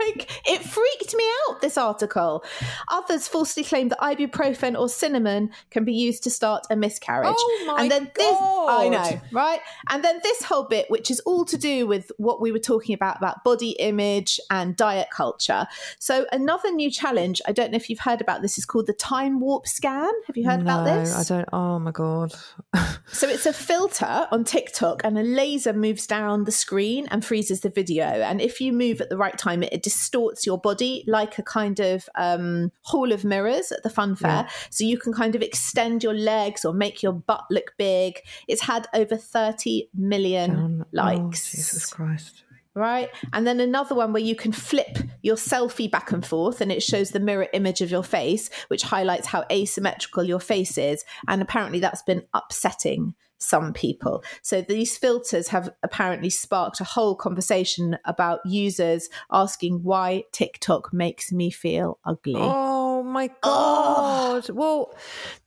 like, 0.00 0.30
it 0.46 0.62
freaked 0.62 1.14
me 1.14 1.24
out, 1.48 1.62
this 1.62 1.78
article. 1.78 2.44
Others 2.90 3.26
falsely 3.26 3.64
claim 3.64 3.88
that 3.88 3.98
ibuprofen 4.00 4.78
or 4.78 4.86
cinnamon 4.86 5.50
can 5.70 5.86
be 5.86 5.94
used 5.94 6.22
to 6.24 6.30
start 6.30 6.66
a 6.68 6.76
miscarriage. 6.76 7.34
Oh 7.34 7.64
my 7.66 7.80
and 7.80 7.90
then 7.90 8.10
this, 8.14 8.36
I 8.38 8.88
know, 8.90 9.20
right? 9.32 9.60
And 9.88 10.04
then 10.04 10.20
this 10.22 10.42
whole 10.42 10.64
bit, 10.64 10.90
which 10.90 11.10
is 11.10 11.20
all 11.20 11.46
to 11.46 11.56
do 11.56 11.86
with 11.86 12.12
what 12.18 12.38
we 12.38 12.52
were 12.52 12.58
talking 12.58 12.94
about, 12.94 13.16
about 13.16 13.44
body 13.44 13.70
image 13.78 14.38
and 14.50 14.76
diet 14.76 15.08
culture. 15.10 15.66
So, 15.98 16.26
another 16.32 16.70
new 16.70 16.90
challenge, 16.90 17.40
I 17.46 17.52
don't 17.52 17.70
know 17.70 17.76
if 17.76 17.88
you've 17.88 18.00
heard 18.00 18.20
about 18.20 18.42
this, 18.42 18.58
is 18.58 18.66
called 18.66 18.86
the 18.86 18.92
time 18.92 19.40
warp 19.40 19.66
scan. 19.66 20.12
Have 20.26 20.36
you 20.36 20.46
heard 20.46 20.60
about 20.60 20.84
this? 20.84 21.14
I 21.14 21.24
don't. 21.24 21.48
Oh 21.50 21.78
my 21.78 21.92
god! 21.92 22.34
So 23.12 23.28
it's 23.28 23.44
a 23.44 23.52
filter 23.52 24.28
on 24.30 24.44
TikTok, 24.44 25.02
and 25.02 25.18
a 25.18 25.22
laser 25.22 25.72
moves 25.72 26.06
down 26.06 26.44
the 26.44 26.52
screen 26.52 26.89
and 26.98 27.24
freezes 27.24 27.60
the 27.60 27.70
video. 27.70 28.04
And 28.04 28.40
if 28.40 28.60
you 28.60 28.72
move 28.72 29.00
at 29.00 29.10
the 29.10 29.16
right 29.16 29.36
time, 29.36 29.62
it, 29.62 29.72
it 29.72 29.82
distorts 29.82 30.46
your 30.46 30.58
body 30.58 31.04
like 31.06 31.38
a 31.38 31.42
kind 31.42 31.80
of 31.80 32.08
um, 32.16 32.72
hall 32.82 33.12
of 33.12 33.24
mirrors 33.24 33.72
at 33.72 33.82
the 33.82 33.90
fun 33.90 34.16
fair. 34.16 34.48
So 34.70 34.84
you 34.84 34.98
can 34.98 35.12
kind 35.12 35.34
of 35.34 35.42
extend 35.42 36.02
your 36.02 36.14
legs 36.14 36.64
or 36.64 36.72
make 36.72 37.02
your 37.02 37.12
butt 37.12 37.44
look 37.50 37.72
big. 37.78 38.20
It's 38.48 38.62
had 38.62 38.86
over 38.94 39.16
30 39.16 39.88
million 39.94 40.82
oh, 40.82 40.86
likes 40.92 41.50
Jesus 41.50 41.92
Christ! 41.92 42.44
right? 42.74 43.08
And 43.32 43.46
then 43.46 43.60
another 43.60 43.94
one 43.94 44.12
where 44.12 44.22
you 44.22 44.36
can 44.36 44.52
flip 44.52 44.98
your 45.22 45.36
selfie 45.36 45.90
back 45.90 46.12
and 46.12 46.24
forth 46.24 46.60
and 46.60 46.70
it 46.70 46.82
shows 46.82 47.10
the 47.10 47.20
mirror 47.20 47.48
image 47.52 47.80
of 47.80 47.90
your 47.90 48.04
face, 48.04 48.48
which 48.68 48.82
highlights 48.82 49.26
how 49.26 49.44
asymmetrical 49.50 50.24
your 50.24 50.40
face 50.40 50.78
is. 50.78 51.04
And 51.28 51.42
apparently 51.42 51.80
that's 51.80 52.02
been 52.02 52.22
upsetting 52.32 53.14
some 53.40 53.72
people. 53.72 54.22
So 54.42 54.62
these 54.62 54.96
filters 54.96 55.48
have 55.48 55.70
apparently 55.82 56.30
sparked 56.30 56.80
a 56.80 56.84
whole 56.84 57.14
conversation 57.14 57.98
about 58.04 58.40
users 58.44 59.08
asking 59.32 59.82
why 59.82 60.24
TikTok 60.32 60.92
makes 60.92 61.32
me 61.32 61.50
feel 61.50 61.98
ugly. 62.04 62.36
Oh 62.36 63.02
my 63.02 63.30
god! 63.42 64.48
Well, 64.50 64.94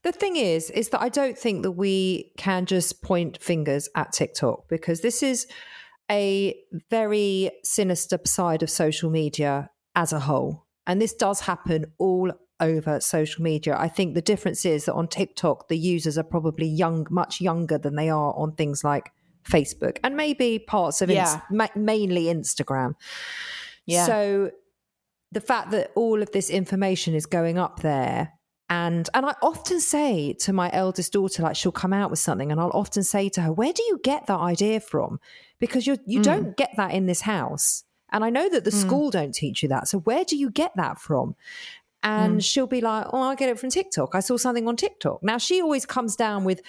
the 0.01 0.11
thing 0.11 0.35
is, 0.35 0.69
is 0.71 0.89
that 0.89 1.01
I 1.01 1.09
don't 1.09 1.37
think 1.37 1.63
that 1.63 1.71
we 1.71 2.31
can 2.37 2.65
just 2.65 3.01
point 3.03 3.41
fingers 3.41 3.87
at 3.95 4.11
TikTok 4.11 4.67
because 4.67 5.01
this 5.01 5.21
is 5.21 5.47
a 6.11 6.55
very 6.89 7.51
sinister 7.63 8.19
side 8.25 8.63
of 8.63 8.69
social 8.69 9.09
media 9.09 9.69
as 9.95 10.11
a 10.11 10.19
whole, 10.19 10.65
and 10.87 11.01
this 11.01 11.13
does 11.13 11.41
happen 11.41 11.85
all 11.99 12.31
over 12.63 12.99
social 12.99 13.43
media. 13.43 13.75
I 13.77 13.87
think 13.87 14.15
the 14.15 14.21
difference 14.21 14.65
is 14.65 14.85
that 14.85 14.93
on 14.93 15.07
TikTok, 15.07 15.67
the 15.67 15.77
users 15.77 16.17
are 16.17 16.23
probably 16.23 16.67
young, 16.67 17.05
much 17.09 17.41
younger 17.41 17.77
than 17.77 17.95
they 17.95 18.09
are 18.09 18.33
on 18.35 18.53
things 18.53 18.83
like 18.83 19.11
Facebook 19.43 19.97
and 20.03 20.15
maybe 20.15 20.59
parts 20.59 21.01
of 21.01 21.09
Yeah. 21.09 21.41
Mainly 21.75 22.25
Instagram. 22.25 22.95
Yeah. 23.85 24.05
So 24.05 24.51
the 25.31 25.41
fact 25.41 25.71
that 25.71 25.91
all 25.95 26.21
of 26.21 26.31
this 26.31 26.49
information 26.49 27.15
is 27.15 27.25
going 27.25 27.57
up 27.57 27.81
there 27.81 28.33
and 28.69 29.09
and 29.13 29.25
I 29.25 29.35
often 29.41 29.79
say 29.79 30.33
to 30.39 30.53
my 30.53 30.69
eldest 30.71 31.13
daughter 31.13 31.43
like 31.43 31.55
she'll 31.55 31.71
come 31.71 31.93
out 31.93 32.09
with 32.09 32.19
something 32.19 32.51
and 32.51 32.61
I'll 32.61 32.71
often 32.73 33.03
say 33.03 33.29
to 33.29 33.41
her 33.41 33.51
where 33.51 33.73
do 33.73 33.83
you 33.83 33.99
get 34.03 34.27
that 34.27 34.39
idea 34.39 34.79
from 34.79 35.19
because 35.59 35.85
you 35.85 35.97
you 36.05 36.21
don't 36.21 36.55
get 36.55 36.71
that 36.77 36.91
in 36.91 37.05
this 37.05 37.21
house 37.21 37.83
and 38.11 38.23
I 38.23 38.29
know 38.29 38.47
that 38.49 38.63
the 38.63 38.71
hmm. 38.71 38.77
school 38.77 39.09
don't 39.11 39.33
teach 39.33 39.63
you 39.63 39.69
that 39.69 39.87
so 39.87 39.99
where 39.99 40.23
do 40.23 40.37
you 40.37 40.49
get 40.49 40.71
that 40.75 40.99
from 40.99 41.35
and 42.03 42.37
mm. 42.37 42.43
she'll 42.43 42.67
be 42.67 42.81
like 42.81 43.07
oh 43.11 43.21
I 43.21 43.35
get 43.35 43.49
it 43.49 43.59
from 43.59 43.69
TikTok 43.69 44.15
I 44.15 44.19
saw 44.19 44.37
something 44.37 44.67
on 44.67 44.75
TikTok 44.75 45.23
now 45.23 45.37
she 45.37 45.61
always 45.61 45.85
comes 45.85 46.15
down 46.15 46.43
with 46.43 46.61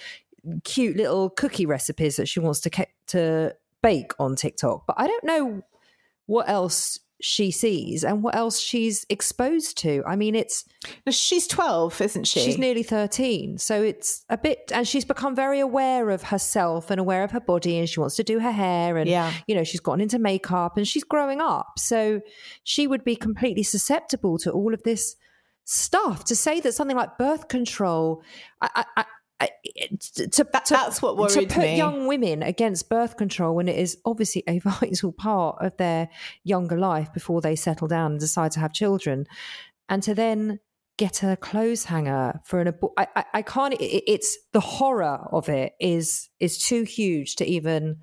cute 0.63 0.97
little 0.97 1.29
cookie 1.29 1.65
recipes 1.65 2.15
that 2.17 2.27
she 2.27 2.39
wants 2.39 2.59
to 2.61 2.69
ke- 2.69 2.93
to 3.07 3.55
bake 3.81 4.13
on 4.19 4.35
TikTok 4.35 4.85
but 4.87 4.95
I 4.97 5.07
don't 5.07 5.23
know 5.23 5.61
what 6.25 6.49
else 6.49 6.99
she 7.21 7.49
sees 7.49 8.03
and 8.03 8.21
what 8.21 8.35
else 8.35 8.59
she's 8.59 9.05
exposed 9.09 9.77
to. 9.79 10.03
I 10.05 10.15
mean, 10.15 10.35
it's 10.35 10.65
She's 11.09 11.47
12, 11.47 12.01
isn't 12.01 12.25
she? 12.25 12.41
she's 12.41 12.57
nearly 12.57 12.83
13, 12.83 13.57
so 13.57 13.81
it's 13.81 14.25
a 14.29 14.37
bit 14.37 14.71
and 14.73 14.87
she's 14.87 15.05
become 15.05 15.35
very 15.35 15.59
aware 15.59 16.09
of 16.09 16.23
herself 16.23 16.91
and 16.91 16.99
aware 16.99 17.23
of 17.23 17.31
her 17.31 17.39
body 17.39 17.77
and 17.77 17.89
she 17.89 17.99
wants 17.99 18.15
to 18.17 18.23
do 18.23 18.39
her 18.39 18.51
hair 18.51 18.97
and 18.97 19.09
Yeah. 19.09 19.33
you 19.47 19.55
know, 19.55 19.63
she's 19.63 19.79
gotten 19.79 20.01
into 20.01 20.19
makeup 20.19 20.77
and 20.77 20.87
she's 20.87 21.03
growing 21.03 21.41
up. 21.41 21.79
So 21.79 22.21
she 22.63 22.85
would 22.85 23.03
be 23.03 23.15
completely 23.15 23.63
susceptible 23.63 24.37
to 24.39 24.51
all 24.51 24.73
of 24.73 24.83
this 24.83 25.15
stuff. 25.65 26.23
To 26.25 26.35
say 26.35 26.61
that 26.61 26.73
something 26.73 26.97
like 26.97 27.17
birth 27.17 27.47
control 27.49 28.23
I, 28.61 28.69
I, 28.75 28.85
I 28.97 29.05
to, 30.15 30.27
to, 30.27 30.47
that's 30.51 31.01
what 31.01 31.29
to 31.29 31.39
worried 31.39 31.49
put 31.49 31.63
me. 31.63 31.77
young 31.77 32.07
women 32.07 32.41
against 32.41 32.89
birth 32.89 33.17
control 33.17 33.55
when 33.55 33.67
it 33.67 33.77
is 33.77 33.97
obviously 34.05 34.43
a 34.47 34.59
vital 34.63 35.11
part 35.11 35.57
of 35.59 35.75
their 35.77 36.09
younger 36.43 36.77
life 36.77 37.13
before 37.13 37.41
they 37.41 37.55
settle 37.55 37.87
down 37.87 38.11
and 38.11 38.19
decide 38.19 38.51
to 38.53 38.59
have 38.59 38.73
children, 38.73 39.25
and 39.89 40.01
to 40.03 40.15
then 40.15 40.59
get 40.97 41.23
a 41.23 41.35
clothes 41.35 41.83
hanger 41.83 42.39
for 42.45 42.61
an 42.61 42.67
abortion. 42.67 42.93
I, 42.97 43.07
I, 43.15 43.25
I 43.35 43.41
can't. 43.41 43.73
It, 43.73 44.03
it's 44.07 44.37
the 44.53 44.61
horror 44.61 45.27
of 45.31 45.49
it 45.49 45.73
is 45.79 46.29
is 46.39 46.57
too 46.57 46.83
huge 46.83 47.35
to 47.37 47.45
even 47.45 47.97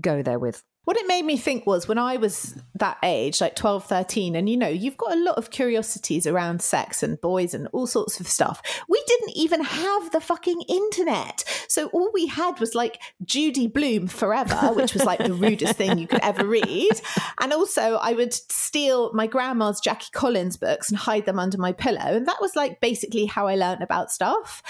go 0.00 0.22
there 0.22 0.38
with. 0.38 0.62
What 0.86 0.96
it 0.96 1.08
made 1.08 1.24
me 1.24 1.36
think 1.36 1.66
was 1.66 1.88
when 1.88 1.98
I 1.98 2.16
was 2.16 2.54
that 2.76 2.98
age, 3.02 3.40
like 3.40 3.56
12, 3.56 3.86
13, 3.86 4.36
and 4.36 4.48
you 4.48 4.56
know, 4.56 4.68
you've 4.68 4.96
got 4.96 5.16
a 5.16 5.20
lot 5.20 5.36
of 5.36 5.50
curiosities 5.50 6.28
around 6.28 6.62
sex 6.62 7.02
and 7.02 7.20
boys 7.20 7.54
and 7.54 7.66
all 7.72 7.88
sorts 7.88 8.20
of 8.20 8.28
stuff. 8.28 8.62
We 8.88 9.02
didn't 9.04 9.36
even 9.36 9.64
have 9.64 10.12
the 10.12 10.20
fucking 10.20 10.62
internet. 10.68 11.42
So 11.66 11.88
all 11.88 12.12
we 12.14 12.28
had 12.28 12.60
was 12.60 12.76
like 12.76 13.00
Judy 13.24 13.66
Blume 13.66 14.06
Forever, 14.06 14.74
which 14.74 14.94
was 14.94 15.04
like 15.04 15.18
the 15.18 15.34
rudest 15.46 15.74
thing 15.74 15.98
you 15.98 16.06
could 16.06 16.22
ever 16.22 16.46
read. 16.46 17.00
And 17.40 17.52
also, 17.52 17.96
I 17.96 18.12
would 18.12 18.32
steal 18.32 19.12
my 19.12 19.26
grandma's 19.26 19.80
Jackie 19.80 20.12
Collins 20.12 20.56
books 20.56 20.88
and 20.88 20.96
hide 20.96 21.26
them 21.26 21.40
under 21.40 21.58
my 21.58 21.72
pillow. 21.72 21.98
And 21.98 22.28
that 22.28 22.40
was 22.40 22.54
like 22.54 22.80
basically 22.80 23.26
how 23.26 23.48
I 23.48 23.56
learned 23.56 23.82
about 23.82 24.12
stuff. 24.12 24.62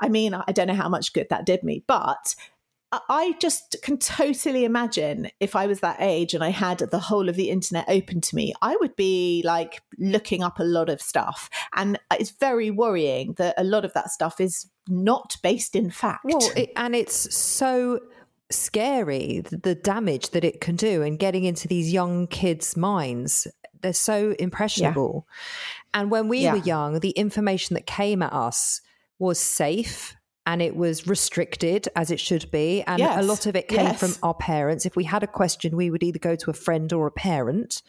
I 0.00 0.08
mean, 0.08 0.32
I 0.32 0.52
don't 0.52 0.68
know 0.68 0.74
how 0.74 0.88
much 0.88 1.12
good 1.12 1.26
that 1.28 1.44
did 1.44 1.62
me, 1.62 1.84
but 1.86 2.34
I- 2.92 3.34
just 3.38 3.76
can 3.82 3.98
totally 3.98 4.64
imagine 4.64 5.30
if 5.38 5.54
I 5.54 5.66
was 5.66 5.80
that 5.80 5.98
age 6.00 6.34
and 6.34 6.42
I 6.42 6.48
had 6.50 6.78
the 6.78 6.98
whole 6.98 7.28
of 7.28 7.36
the 7.36 7.50
internet 7.50 7.84
open 7.88 8.20
to 8.20 8.36
me, 8.36 8.52
I 8.60 8.76
would 8.80 8.96
be 8.96 9.42
like 9.44 9.82
looking 9.98 10.42
up 10.42 10.58
a 10.58 10.64
lot 10.64 10.88
of 10.88 11.00
stuff. 11.00 11.48
And 11.74 11.98
it's 12.12 12.30
very 12.30 12.70
worrying 12.70 13.34
that 13.34 13.54
a 13.56 13.64
lot 13.64 13.84
of 13.84 13.92
that 13.94 14.10
stuff 14.10 14.40
is 14.40 14.66
not 14.88 15.36
based 15.42 15.76
in 15.76 15.90
fact. 15.90 16.24
Well, 16.24 16.50
it, 16.56 16.72
and 16.76 16.96
it's 16.96 17.34
so 17.34 18.00
scary 18.50 19.40
the, 19.48 19.74
damage 19.76 20.30
that 20.30 20.44
it 20.44 20.60
can 20.60 20.74
do 20.76 21.02
and 21.02 21.18
getting 21.18 21.44
into 21.44 21.68
these 21.68 21.92
young 21.92 22.26
kids' 22.26 22.76
minds. 22.76 23.46
They're 23.80 23.92
so 23.92 24.34
impressionable. 24.38 25.26
And 25.94 26.10
when 26.10 26.28
we 26.28 26.40
Yeah. 26.40 26.52
were 26.52 26.58
young, 26.58 27.00
the 27.00 27.10
information 27.10 27.74
that 27.74 27.86
came 27.86 28.22
at 28.22 28.32
us 28.32 28.80
was 29.18 29.38
safe 29.38 30.16
and 30.46 30.62
it 30.62 30.74
was 30.74 31.06
restricted 31.06 31.88
as 31.94 32.10
it 32.10 32.20
should 32.20 32.50
be. 32.50 32.82
And 32.82 33.00
a 33.02 33.22
lot 33.22 33.46
of 33.46 33.54
it 33.56 33.68
came 33.68 33.80
Yes. 33.86 34.00
from 34.00 34.14
our 34.22 34.34
parents. 34.34 34.86
If 34.86 34.96
we 34.96 35.04
had 35.04 35.22
a 35.22 35.26
question, 35.26 35.76
we 35.76 35.90
would 35.90 36.02
either 36.02 36.18
go 36.18 36.36
to 36.36 36.50
a 36.50 36.54
friend 36.54 36.92
or 36.92 37.06
a 37.06 37.10
parent. 37.12 37.82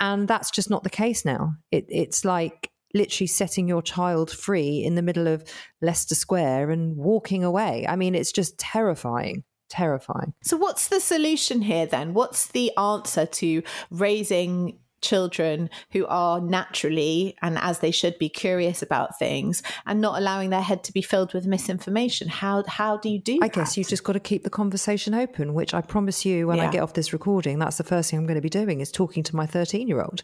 And 0.00 0.26
that's 0.26 0.50
just 0.50 0.70
not 0.70 0.82
the 0.82 0.90
case 0.90 1.24
now. 1.24 1.54
It, 1.70 1.86
it's 1.88 2.24
like 2.24 2.70
literally 2.94 3.26
setting 3.26 3.68
your 3.68 3.82
child 3.82 4.30
free 4.30 4.82
in 4.82 4.94
the 4.94 5.02
middle 5.02 5.28
of 5.28 5.44
Leicester 5.82 6.14
Square 6.14 6.70
and 6.70 6.96
walking 6.96 7.44
away. 7.44 7.86
I 7.88 7.96
mean, 7.96 8.14
it's 8.14 8.32
just 8.32 8.58
terrifying. 8.58 9.44
Terrifying. 9.70 10.34
So, 10.42 10.56
what's 10.56 10.88
the 10.88 11.00
solution 11.00 11.62
here 11.62 11.86
then? 11.86 12.14
What's 12.14 12.46
the 12.48 12.76
answer 12.76 13.26
to 13.26 13.62
raising 13.90 14.78
children 15.04 15.70
who 15.92 16.06
are 16.06 16.40
naturally 16.40 17.36
and 17.42 17.58
as 17.58 17.78
they 17.78 17.90
should 17.90 18.18
be 18.18 18.28
curious 18.28 18.82
about 18.82 19.18
things 19.18 19.62
and 19.86 20.00
not 20.00 20.18
allowing 20.18 20.50
their 20.50 20.62
head 20.62 20.82
to 20.84 20.92
be 20.92 21.02
filled 21.02 21.34
with 21.34 21.46
misinformation? 21.46 22.28
How 22.28 22.64
how 22.66 22.96
do 22.96 23.08
you 23.08 23.20
do 23.20 23.38
I 23.42 23.48
guess 23.48 23.76
you've 23.76 23.88
just 23.88 24.04
got 24.04 24.14
to 24.14 24.20
keep 24.20 24.42
the 24.42 24.50
conversation 24.50 25.14
open, 25.14 25.54
which 25.54 25.74
I 25.74 25.80
promise 25.80 26.24
you 26.24 26.46
when 26.46 26.58
I 26.60 26.70
get 26.70 26.82
off 26.82 26.94
this 26.94 27.12
recording, 27.12 27.58
that's 27.58 27.76
the 27.76 27.84
first 27.84 28.10
thing 28.10 28.18
I'm 28.18 28.26
going 28.26 28.36
to 28.36 28.40
be 28.40 28.48
doing 28.48 28.80
is 28.80 28.90
talking 28.90 29.22
to 29.24 29.36
my 29.36 29.46
13 29.46 29.86
year 29.86 30.00
old 30.00 30.22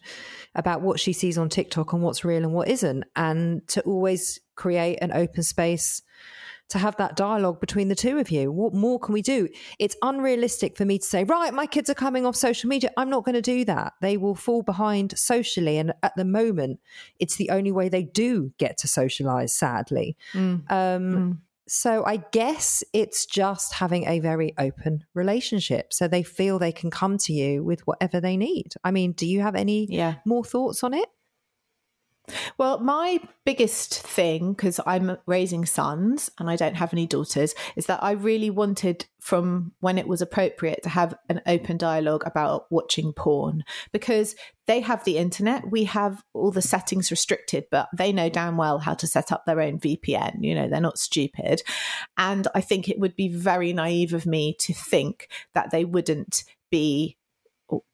about 0.55 0.81
what 0.81 0.99
she 0.99 1.13
sees 1.13 1.39
on 1.39 1.49
TikTok 1.49 1.93
and 1.93 2.03
what's 2.03 2.25
real 2.25 2.43
and 2.43 2.53
what 2.53 2.69
isn't, 2.69 3.05
and 3.15 3.67
to 3.69 3.83
always 3.83 4.41
create 4.57 4.99
an 5.01 5.13
open 5.13 5.43
space 5.43 6.03
to 6.71 6.79
have 6.79 6.97
that 6.97 7.17
dialogue 7.17 7.61
between 7.61 7.89
the 7.89 7.95
two 7.95 8.19
of 8.19 8.31
you. 8.31 8.51
What 8.51 8.73
more 8.75 8.99
can 8.99 9.13
we 9.13 9.23
do? 9.23 9.49
It's 9.79 9.97
unrealistic 10.03 10.77
for 10.77 10.85
me 10.85 10.99
to 10.99 11.05
say, 11.05 11.25
right, 11.25 11.53
my 11.53 11.67
kids 11.67 11.91
are 11.91 11.95
coming 11.95 12.25
off 12.27 12.37
social 12.37 12.69
media. 12.69 12.91
I'm 12.97 13.11
not 13.11 13.25
going 13.25 13.35
to 13.35 13.43
do 13.43 13.65
that. 13.67 13.93
They 14.01 14.17
will 14.17 14.35
fall 14.35 14.63
behind 14.63 15.19
socially. 15.19 15.79
And 15.79 15.93
at 16.03 16.17
the 16.17 16.25
moment, 16.25 16.81
it's 17.19 17.37
the 17.37 17.51
only 17.51 17.73
way 17.73 17.89
they 17.89 18.03
do 18.05 18.53
get 18.59 18.79
to 18.79 18.89
socialize, 18.89 19.53
sadly. 19.53 20.17
Um, 20.69 21.43
So 21.73 22.05
I 22.05 22.17
guess 22.33 22.83
it's 22.93 23.25
just 23.27 23.75
having 23.75 24.05
a 24.09 24.19
very 24.19 24.55
open 24.59 25.05
relationship. 25.15 25.93
So 25.93 26.09
they 26.09 26.25
feel 26.25 26.59
they 26.59 26.73
can 26.73 26.91
come 26.91 27.17
to 27.19 27.33
you 27.33 27.63
with 27.63 27.87
whatever 27.87 28.21
they 28.21 28.37
need. 28.37 28.75
I 28.83 28.91
mean, 28.91 29.13
do 29.13 29.25
you 29.25 29.41
have 29.43 29.55
any 29.55 29.87
Yeah. 29.89 30.15
more 30.25 30.43
thoughts 30.43 30.83
on 30.83 30.95
it? 30.95 31.09
Well, 32.59 32.81
my 32.81 33.21
biggest 33.45 33.95
thing, 33.95 34.53
because 34.53 34.81
I'm 34.87 35.17
raising 35.27 35.67
sons 35.67 36.31
and 36.39 36.51
I 36.51 36.57
don't 36.57 36.77
have 36.77 36.93
any 36.93 37.07
daughters, 37.07 37.55
is 37.77 37.87
that 37.87 38.03
I 38.03 38.13
really 38.13 38.51
wanted 38.51 39.07
from 39.21 39.73
when 39.81 39.99
it 39.99 40.09
was 40.09 40.23
appropriate 40.23 40.83
to 40.83 40.89
have 40.89 41.15
an 41.29 41.41
open 41.47 41.77
dialogue 41.77 42.23
about 42.27 42.67
watching 42.71 43.13
porn 43.13 43.65
because 43.93 44.35
they 44.67 44.81
have 44.81 45.05
the 45.05 45.19
internet. 45.19 45.71
We 45.71 45.85
have 45.85 46.23
all 46.33 46.51
the 46.51 46.63
settings 46.63 47.11
restricted, 47.11 47.65
but 47.71 47.89
they 47.97 48.13
know 48.13 48.29
damn 48.29 48.57
well 48.57 48.79
how 48.79 48.95
to 48.95 49.07
set 49.07 49.33
up 49.33 49.45
their 49.45 49.61
own 49.61 49.79
VPN. 49.79 50.43
You 50.43 50.55
know, 50.55 50.69
they're 50.69 50.81
not 50.81 50.99
stupid. 50.99 51.63
And 52.17 52.47
I 52.55 52.61
think 52.61 52.89
it 52.89 52.99
would 52.99 53.17
be 53.17 53.29
very 53.29 53.73
naive 53.73 54.15
of 54.15 54.27
me 54.27 54.57
to 54.61 54.73
think 54.73 55.29
that 55.55 55.71
they 55.71 55.85
wouldn't 55.85 56.45
be 56.71 57.17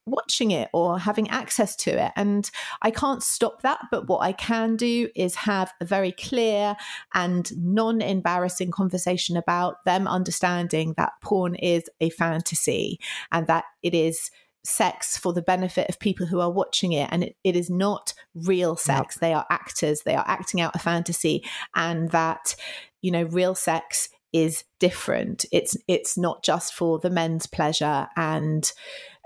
watching 0.07 0.51
it 0.51 0.69
or 0.73 0.99
having 0.99 1.29
access 1.31 1.75
to 1.77 1.91
it. 1.91 2.13
And 2.17 2.49
I 2.83 2.91
can't 2.91 3.23
stop 3.23 3.63
that. 3.63 3.81
But 3.91 4.09
what 4.09 4.23
I 4.23 4.33
can 4.33 4.77
do 4.77 5.09
is 5.15 5.35
have 5.35 5.73
a 5.81 5.85
very 5.85 6.13
clear 6.13 6.77
and 7.15 7.51
non 7.57 8.01
embarrassing 8.01 8.71
conversation 8.71 9.37
about 9.37 9.85
them 9.85 10.07
understanding 10.07 10.95
that 10.97 11.13
porn 11.23 11.55
is 11.57 11.85
a 12.01 12.11
fantasy 12.11 12.99
and 13.33 13.47
that 13.47 13.65
it 13.83 13.95
is 13.95 14.31
sex 14.65 15.17
for 15.17 15.33
the 15.33 15.43
benefit 15.43 15.89
of 15.89 15.99
people 16.01 16.27
who 16.27 16.41
are 16.41 16.51
watching 16.51 16.93
it 16.93 17.09
and 17.13 17.23
it, 17.23 17.37
it 17.45 17.55
is 17.55 17.71
not 17.71 18.13
real 18.35 18.75
sex 18.77 19.17
they 19.21 19.33
are 19.33 19.47
actors 19.49 20.03
they 20.05 20.17
are 20.17 20.25
acting 20.27 20.61
out 20.61 20.75
a 20.75 20.79
fantasy 20.79 21.45
and 21.77 22.11
that 22.11 22.57
you 23.01 23.13
know 23.13 23.23
real 23.23 23.55
sex 23.55 24.09
is 24.33 24.65
different 24.81 25.47
it's 25.53 25.77
it's 25.87 26.19
not 26.19 26.43
just 26.43 26.75
for 26.75 26.99
the 26.99 27.11
men's 27.11 27.47
pleasure 27.47 28.09
and 28.17 28.73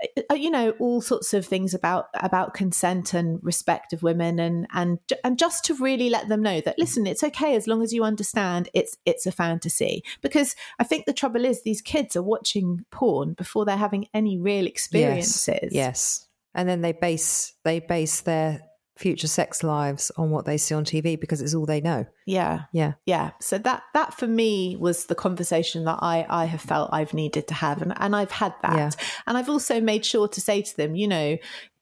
Uh, 0.03 0.21
uh, 0.31 0.33
you 0.33 0.49
know 0.49 0.71
all 0.79 1.01
sorts 1.01 1.33
of 1.33 1.45
things 1.45 1.73
about 1.73 2.05
about 2.15 2.53
consent 2.53 3.13
and 3.13 3.39
respect 3.43 3.93
of 3.93 4.03
women 4.03 4.39
and 4.39 4.67
and 4.73 4.99
and 5.23 5.37
just 5.37 5.63
to 5.65 5.75
really 5.75 6.09
let 6.09 6.27
them 6.27 6.41
know 6.41 6.61
that 6.61 6.79
listen 6.79 7.05
it's 7.05 7.23
okay 7.23 7.55
as 7.55 7.67
long 7.67 7.81
as 7.81 7.93
you 7.93 8.03
understand 8.03 8.69
it's 8.73 8.97
it's 9.05 9.25
a 9.25 9.31
fantasy 9.31 10.03
because 10.21 10.55
i 10.79 10.83
think 10.83 11.05
the 11.05 11.13
trouble 11.13 11.45
is 11.45 11.61
these 11.63 11.81
kids 11.81 12.15
are 12.15 12.23
watching 12.23 12.85
porn 12.91 13.33
before 13.33 13.65
they're 13.65 13.77
having 13.77 14.07
any 14.13 14.37
real 14.37 14.65
experiences 14.65 15.47
Yes. 15.47 15.71
yes. 15.71 16.27
And 16.53 16.67
then 16.67 16.81
they 16.81 16.91
base 16.91 17.53
they 17.63 17.79
base 17.79 18.21
their 18.21 18.61
future 19.01 19.27
sex 19.27 19.63
lives 19.63 20.11
on 20.15 20.29
what 20.29 20.45
they 20.45 20.57
see 20.57 20.75
on 20.75 20.85
TV 20.85 21.19
because 21.19 21.41
it's 21.41 21.55
all 21.55 21.65
they 21.65 21.81
know. 21.81 22.05
yeah 22.27 22.61
Yeah. 22.71 22.93
yeah 23.05 23.31
so 23.41 23.57
that 23.57 23.81
that 23.93 24.13
for 24.13 24.27
me 24.27 24.77
was 24.79 25.05
the 25.07 25.15
conversation 25.15 25.85
that 25.85 25.99
i 26.01 26.25
i 26.29 26.45
have 26.45 26.61
felt 26.61 26.89
i've 26.93 27.13
needed 27.13 27.47
to 27.47 27.53
have 27.55 27.81
and 27.81 27.93
and 28.03 28.15
i've 28.15 28.31
had 28.31 28.53
that 28.61 28.77
Yeah. 28.77 28.91
and 29.27 29.37
i've 29.37 29.49
also 29.49 29.81
made 29.81 30.05
sure 30.05 30.27
to 30.27 30.39
say 30.41 30.61
to 30.61 30.77
them 30.77 30.95
you 30.95 31.07
know 31.07 31.37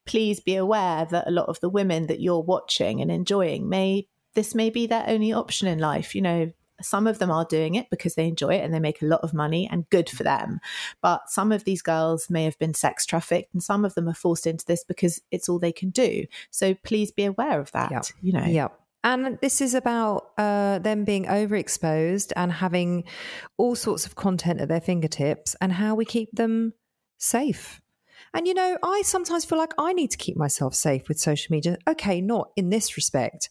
please 0.05 0.39
be 0.39 0.55
aware 0.55 1.05
that 1.11 1.27
a 1.27 1.31
lot 1.39 1.49
of 1.49 1.59
the 1.59 1.69
women 1.69 2.07
that 2.07 2.21
you're 2.21 2.41
watching 2.55 3.01
and 3.01 3.11
enjoying 3.11 3.67
may 3.69 4.07
this 4.35 4.55
may 4.55 4.69
be 4.69 4.87
their 4.87 5.03
only 5.07 5.33
option 5.33 5.67
in 5.67 5.77
life 5.79 6.15
you 6.15 6.21
know 6.21 6.51
some 6.81 7.07
of 7.07 7.19
them 7.19 7.31
are 7.31 7.45
doing 7.45 7.75
it 7.75 7.89
because 7.89 8.15
they 8.15 8.27
enjoy 8.27 8.55
it 8.55 8.63
and 8.63 8.73
they 8.73 8.79
make 8.79 9.01
a 9.01 9.05
lot 9.05 9.21
of 9.21 9.33
money 9.33 9.67
and 9.71 9.89
good 9.89 10.09
for 10.09 10.23
them 10.23 10.59
but 11.01 11.29
some 11.29 11.51
of 11.51 11.63
these 11.63 11.81
girls 11.81 12.29
may 12.29 12.43
have 12.43 12.57
been 12.59 12.73
sex 12.73 13.05
trafficked 13.05 13.53
and 13.53 13.63
some 13.63 13.85
of 13.85 13.95
them 13.95 14.07
are 14.07 14.13
forced 14.13 14.47
into 14.47 14.65
this 14.65 14.83
because 14.83 15.21
it's 15.31 15.49
all 15.49 15.59
they 15.59 15.71
can 15.71 15.89
do 15.89 16.25
so 16.51 16.73
please 16.83 17.11
be 17.11 17.25
aware 17.25 17.59
of 17.59 17.71
that 17.71 17.91
Yep. 17.91 18.05
you 18.21 18.33
know 18.33 18.45
Yep. 18.45 18.79
And 19.03 19.39
this 19.41 19.61
is 19.61 19.73
about 19.73 20.31
uh, 20.37 20.79
them 20.79 21.05
being 21.05 21.25
overexposed 21.25 22.33
and 22.35 22.51
having 22.51 23.05
all 23.57 23.75
sorts 23.75 24.05
of 24.05 24.15
content 24.15 24.59
at 24.59 24.67
their 24.67 24.81
fingertips 24.81 25.55
and 25.61 25.71
how 25.71 25.95
we 25.95 26.03
keep 26.03 26.31
them 26.33 26.73
safe. 27.17 27.81
And, 28.33 28.45
you 28.45 28.53
know, 28.53 28.77
I 28.83 29.01
sometimes 29.03 29.45
feel 29.45 29.57
like 29.57 29.73
I 29.77 29.93
need 29.93 30.11
to 30.11 30.17
keep 30.17 30.35
myself 30.35 30.75
safe 30.75 31.07
with 31.07 31.17
social 31.19 31.53
media. 31.53 31.77
Okay, 31.87 32.19
not 32.19 32.51
in 32.57 32.69
this 32.69 32.97
respect, 32.97 33.49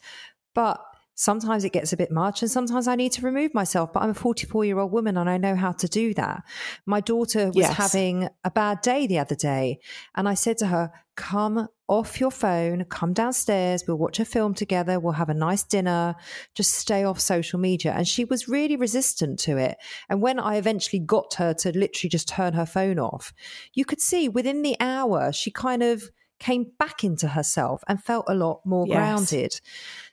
but 0.54 0.84
sometimes 1.18 1.64
it 1.64 1.72
gets 1.72 1.92
a 1.92 1.96
bit 1.96 2.12
much 2.12 2.42
and 2.42 2.50
sometimes 2.50 2.86
I 2.86 2.94
need 2.94 3.10
to 3.12 3.22
remove 3.22 3.52
myself. 3.52 3.92
But 3.92 4.04
I'm 4.04 4.10
a 4.10 4.14
44 4.14 4.64
year 4.64 4.78
old 4.78 4.92
woman 4.92 5.16
and 5.16 5.28
I 5.28 5.36
know 5.36 5.56
how 5.56 5.72
to 5.72 5.88
do 5.88 6.14
that. 6.14 6.44
My 6.86 7.00
daughter 7.00 7.46
was 7.48 7.56
Yes. 7.56 7.74
having 7.74 8.28
a 8.44 8.50
bad 8.52 8.82
day 8.82 9.08
the 9.08 9.18
other 9.18 9.34
day. 9.34 9.80
And 10.14 10.28
I 10.28 10.34
said 10.34 10.58
to 10.58 10.66
her, 10.68 10.92
come 11.16 11.66
off 11.88 12.20
your 12.20 12.30
phone, 12.30 12.84
come 12.84 13.12
downstairs, 13.12 13.82
we'll 13.88 13.98
watch 13.98 14.20
a 14.20 14.24
film 14.24 14.54
together, 14.54 15.00
we'll 15.00 15.14
have 15.14 15.28
a 15.28 15.34
nice 15.34 15.64
dinner, 15.64 16.14
just 16.54 16.72
stay 16.74 17.02
off 17.02 17.18
social 17.18 17.58
media. 17.58 17.92
And 17.96 18.06
she 18.06 18.24
was 18.24 18.46
really 18.48 18.76
resistant 18.76 19.40
to 19.40 19.56
it. 19.56 19.76
And 20.08 20.22
when 20.22 20.38
I 20.38 20.54
eventually 20.54 21.00
got 21.00 21.34
her 21.34 21.52
to 21.54 21.76
literally 21.76 22.10
just 22.10 22.28
turn 22.28 22.52
her 22.52 22.66
phone 22.66 23.00
off, 23.00 23.32
you 23.74 23.84
could 23.84 24.00
see 24.00 24.28
within 24.28 24.62
the 24.62 24.76
hour, 24.78 25.32
she 25.32 25.50
kind 25.50 25.82
of 25.82 26.10
came 26.38 26.72
back 26.78 27.02
into 27.04 27.28
herself 27.28 27.82
and 27.88 28.02
felt 28.02 28.24
a 28.28 28.34
lot 28.34 28.60
more 28.64 28.86
Yes. 28.86 28.96
grounded. 28.96 29.60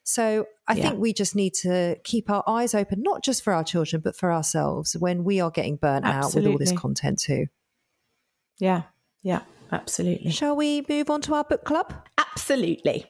So 0.03 0.45
I 0.67 0.73
Yeah. 0.75 0.89
think 0.89 0.99
we 0.99 1.13
just 1.13 1.35
need 1.35 1.53
to 1.55 1.97
keep 2.03 2.29
our 2.29 2.43
eyes 2.47 2.73
open, 2.73 3.01
not 3.03 3.23
just 3.23 3.43
for 3.43 3.53
our 3.53 3.63
children, 3.63 4.01
but 4.03 4.15
for 4.15 4.31
ourselves 4.31 4.95
when 4.97 5.23
we 5.23 5.39
are 5.39 5.51
getting 5.51 5.75
burnt 5.75 6.05
out 6.05 6.33
with 6.33 6.45
all 6.47 6.57
this 6.57 6.71
content 6.71 7.19
too. 7.19 7.47
yeah 8.57 8.83
yeah 9.21 9.41
absolutely 9.71 10.31
Shall 10.31 10.55
we 10.55 10.85
move 10.88 11.09
on 11.09 11.19
to 11.21 11.33
our 11.33 11.43
book 11.43 11.65
club? 11.65 11.93
Absolutely. 12.17 13.05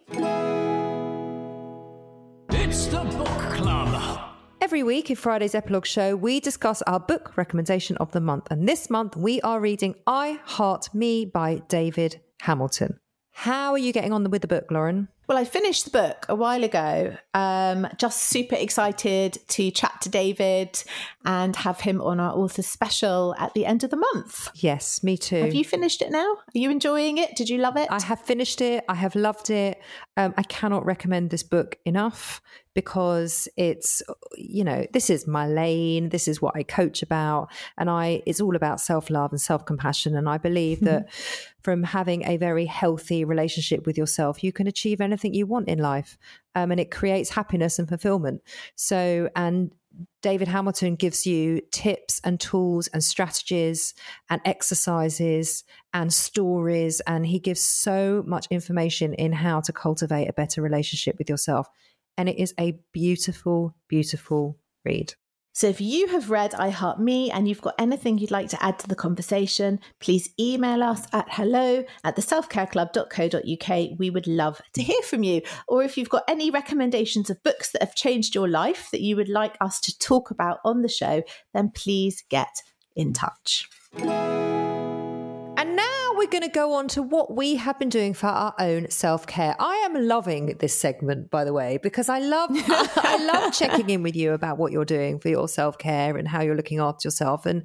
It's 2.52 2.88
the 2.88 3.04
Book 3.18 3.28
Club. 3.54 4.20
Every 4.62 4.82
week 4.82 5.10
in 5.12 5.16
Friday's 5.16 5.54
epilogue 5.54 5.86
show, 5.86 6.16
we 6.16 6.40
discuss 6.40 6.82
our 6.84 7.00
book 7.00 7.38
recommendation 7.38 7.96
of 7.98 8.12
the 8.12 8.22
month. 8.22 8.48
And 8.50 8.68
this 8.68 8.90
month, 8.90 9.16
we 9.16 9.40
are 9.42 9.60
reading 9.60 9.96
I 10.08 10.40
Heart 10.46 10.94
Me 10.96 11.26
by 11.26 11.62
David 11.68 12.22
Hamilton. 12.42 13.00
How 13.38 13.74
are 13.74 13.78
you 13.78 13.92
getting 13.92 14.14
on 14.14 14.30
with 14.32 14.42
the 14.42 14.48
book, 14.48 14.72
Lauren? 14.72 15.10
Well, 15.28 15.38
I 15.38 15.44
finished 15.44 15.84
the 15.84 15.92
book 15.92 16.26
a 16.30 16.36
while 16.36 16.64
ago. 16.64 17.18
Um, 17.34 17.86
just 17.98 18.24
super 18.24 18.56
excited 18.56 19.40
to 19.50 19.72
chat 19.72 20.00
to 20.02 20.10
David 20.10 20.82
and 21.26 21.54
have 21.58 21.82
him 21.82 22.00
on 22.00 22.22
our 22.22 22.32
author 22.32 22.62
special 22.62 23.36
at 23.38 23.54
the 23.54 23.66
end 23.66 23.84
of 23.84 23.90
the 23.90 23.98
month. 23.98 24.50
Yes, 24.56 25.04
me 25.04 25.18
too. 25.18 25.42
Have 25.42 25.54
you 25.54 25.66
finished 25.66 26.02
it 26.02 26.12
now? 26.12 26.26
Are 26.26 26.58
you 26.58 26.70
enjoying 26.70 27.18
it? 27.18 27.36
Did 27.36 27.50
you 27.50 27.58
love 27.58 27.76
it? 27.76 27.90
I 27.92 28.02
have 28.02 28.22
finished 28.22 28.62
it. 28.62 28.86
I 28.88 28.96
have 28.96 29.16
loved 29.16 29.50
it. 29.50 29.82
Um, 30.16 30.34
I 30.38 30.44
cannot 30.44 30.86
recommend 30.86 31.32
this 31.32 31.44
book 31.44 31.78
enough 31.86 32.42
because 32.74 33.48
it's, 33.58 34.02
you 34.38 34.64
know, 34.64 34.86
this 34.94 35.10
is 35.10 35.26
my 35.28 35.48
lane. 35.48 36.10
This 36.10 36.28
is 36.28 36.42
what 36.42 36.56
I 36.56 36.64
coach 36.64 37.02
about, 37.02 37.50
and 37.78 37.90
I 37.90 38.22
it's 38.26 38.42
all 38.42 38.56
about 38.56 38.80
self 38.80 39.10
love 39.10 39.32
and 39.32 39.42
self 39.42 39.66
compassion. 39.66 40.16
And 40.16 40.30
I 40.30 40.38
believe 40.38 40.82
that 40.82 41.08
from 41.66 41.82
having 41.82 42.24
a 42.26 42.38
very 42.38 42.68
healthy 42.68 43.26
relationship 43.26 43.88
with 43.88 43.98
yourself, 43.98 44.44
you 44.44 44.54
can 44.54 44.68
achieve 44.68 45.02
anything 45.02 45.34
you 45.34 45.48
want 45.48 45.68
in 45.68 45.80
life, 45.80 46.16
um, 46.54 46.70
and 46.70 46.80
it 46.80 46.92
creates 46.92 47.32
happiness 47.32 47.80
and 47.80 47.90
fulfillment. 47.90 48.44
So, 48.76 49.30
and 49.36 49.72
David 50.22 50.48
Hamilton 50.48 50.96
gives 50.96 51.26
you 51.26 51.62
tips 51.72 52.22
and 52.24 52.40
tools 52.40 52.86
and 52.90 53.04
strategies 53.04 53.96
and 54.30 54.42
exercises 54.46 55.64
and 55.92 56.14
stories. 56.14 57.02
And 57.08 57.26
he 57.26 57.40
gives 57.40 57.62
so 57.62 58.24
much 58.28 58.46
information 58.52 59.16
in 59.16 59.34
how 59.34 59.62
to 59.62 59.74
cultivate 59.74 60.28
a 60.28 60.34
better 60.34 60.62
relationship 60.62 61.18
with 61.18 61.32
yourself. 61.32 61.68
And 62.16 62.30
it 62.30 62.38
is 62.38 62.54
a 62.60 62.78
beautiful, 62.92 63.76
beautiful 63.88 64.60
read. 64.84 65.16
So 65.56 65.68
if 65.68 65.80
you 65.80 66.08
have 66.08 66.30
read 66.30 66.54
I 66.54 66.70
Heart 66.70 67.00
Me 67.00 67.32
and 67.32 67.48
you've 67.48 67.62
got 67.62 67.76
anything 67.80 68.18
you'd 68.18 68.30
like 68.30 68.50
to 68.50 68.62
add 68.62 68.78
to 68.80 68.90
the 68.90 68.96
conversation, 68.96 69.80
please 70.02 70.30
email 70.38 70.84
us 70.84 71.08
at 71.14 71.28
hello 71.30 71.86
at 72.04 72.18
the 72.18 72.22
selfcareclub.co.uk. 72.22 73.98
We 73.98 74.10
would 74.10 74.28
love 74.28 74.62
to 74.74 74.84
hear 74.84 75.02
from 75.04 75.24
you. 75.24 75.44
Or 75.70 75.82
if 75.82 75.98
you've 75.98 76.10
got 76.10 76.26
any 76.28 76.52
recommendations 76.52 77.30
of 77.30 77.42
books 77.42 77.72
that 77.72 77.82
have 77.82 77.96
changed 77.96 78.36
your 78.36 78.50
life 78.50 78.90
that 78.92 79.00
you 79.00 79.16
would 79.16 79.30
like 79.30 79.56
us 79.62 79.80
to 79.80 79.98
talk 79.98 80.30
about 80.30 80.60
on 80.66 80.82
the 80.82 80.90
show, 80.90 81.24
then 81.54 81.72
please 81.74 82.22
get 82.30 82.62
in 82.98 83.14
touch. 83.14 83.70
And 85.66 85.76
now 85.78 86.12
we're 86.14 86.28
going 86.28 86.44
to 86.44 86.48
go 86.48 86.74
on 86.74 86.88
to 86.90 87.02
what 87.02 87.36
we 87.36 87.56
have 87.56 87.80
been 87.80 87.90
doing 87.90 88.14
for 88.14 88.28
our 88.28 88.54
own 88.60 88.88
self 88.92 89.26
care. 89.26 89.56
I 89.58 89.78
am 89.78 90.08
loving 90.08 90.58
this 90.60 90.80
segment, 90.80 91.32
by 91.32 91.44
the 91.44 91.54
way, 91.54 91.80
because 91.82 92.08
I 92.08 92.20
love 92.20 92.52
I 92.54 93.26
love 93.26 93.52
checking 93.52 93.90
in 93.90 94.04
with 94.04 94.16
you 94.16 94.34
about 94.34 94.60
what 94.60 94.72
you're 94.72 94.86
doing 94.86 95.18
for 95.18 95.30
your 95.30 95.48
self 95.48 95.80
care 95.80 96.18
and 96.18 96.28
how 96.28 96.42
you're 96.42 96.56
looking 96.56 96.80
after 96.80 97.08
yourself. 97.08 97.48
And 97.48 97.64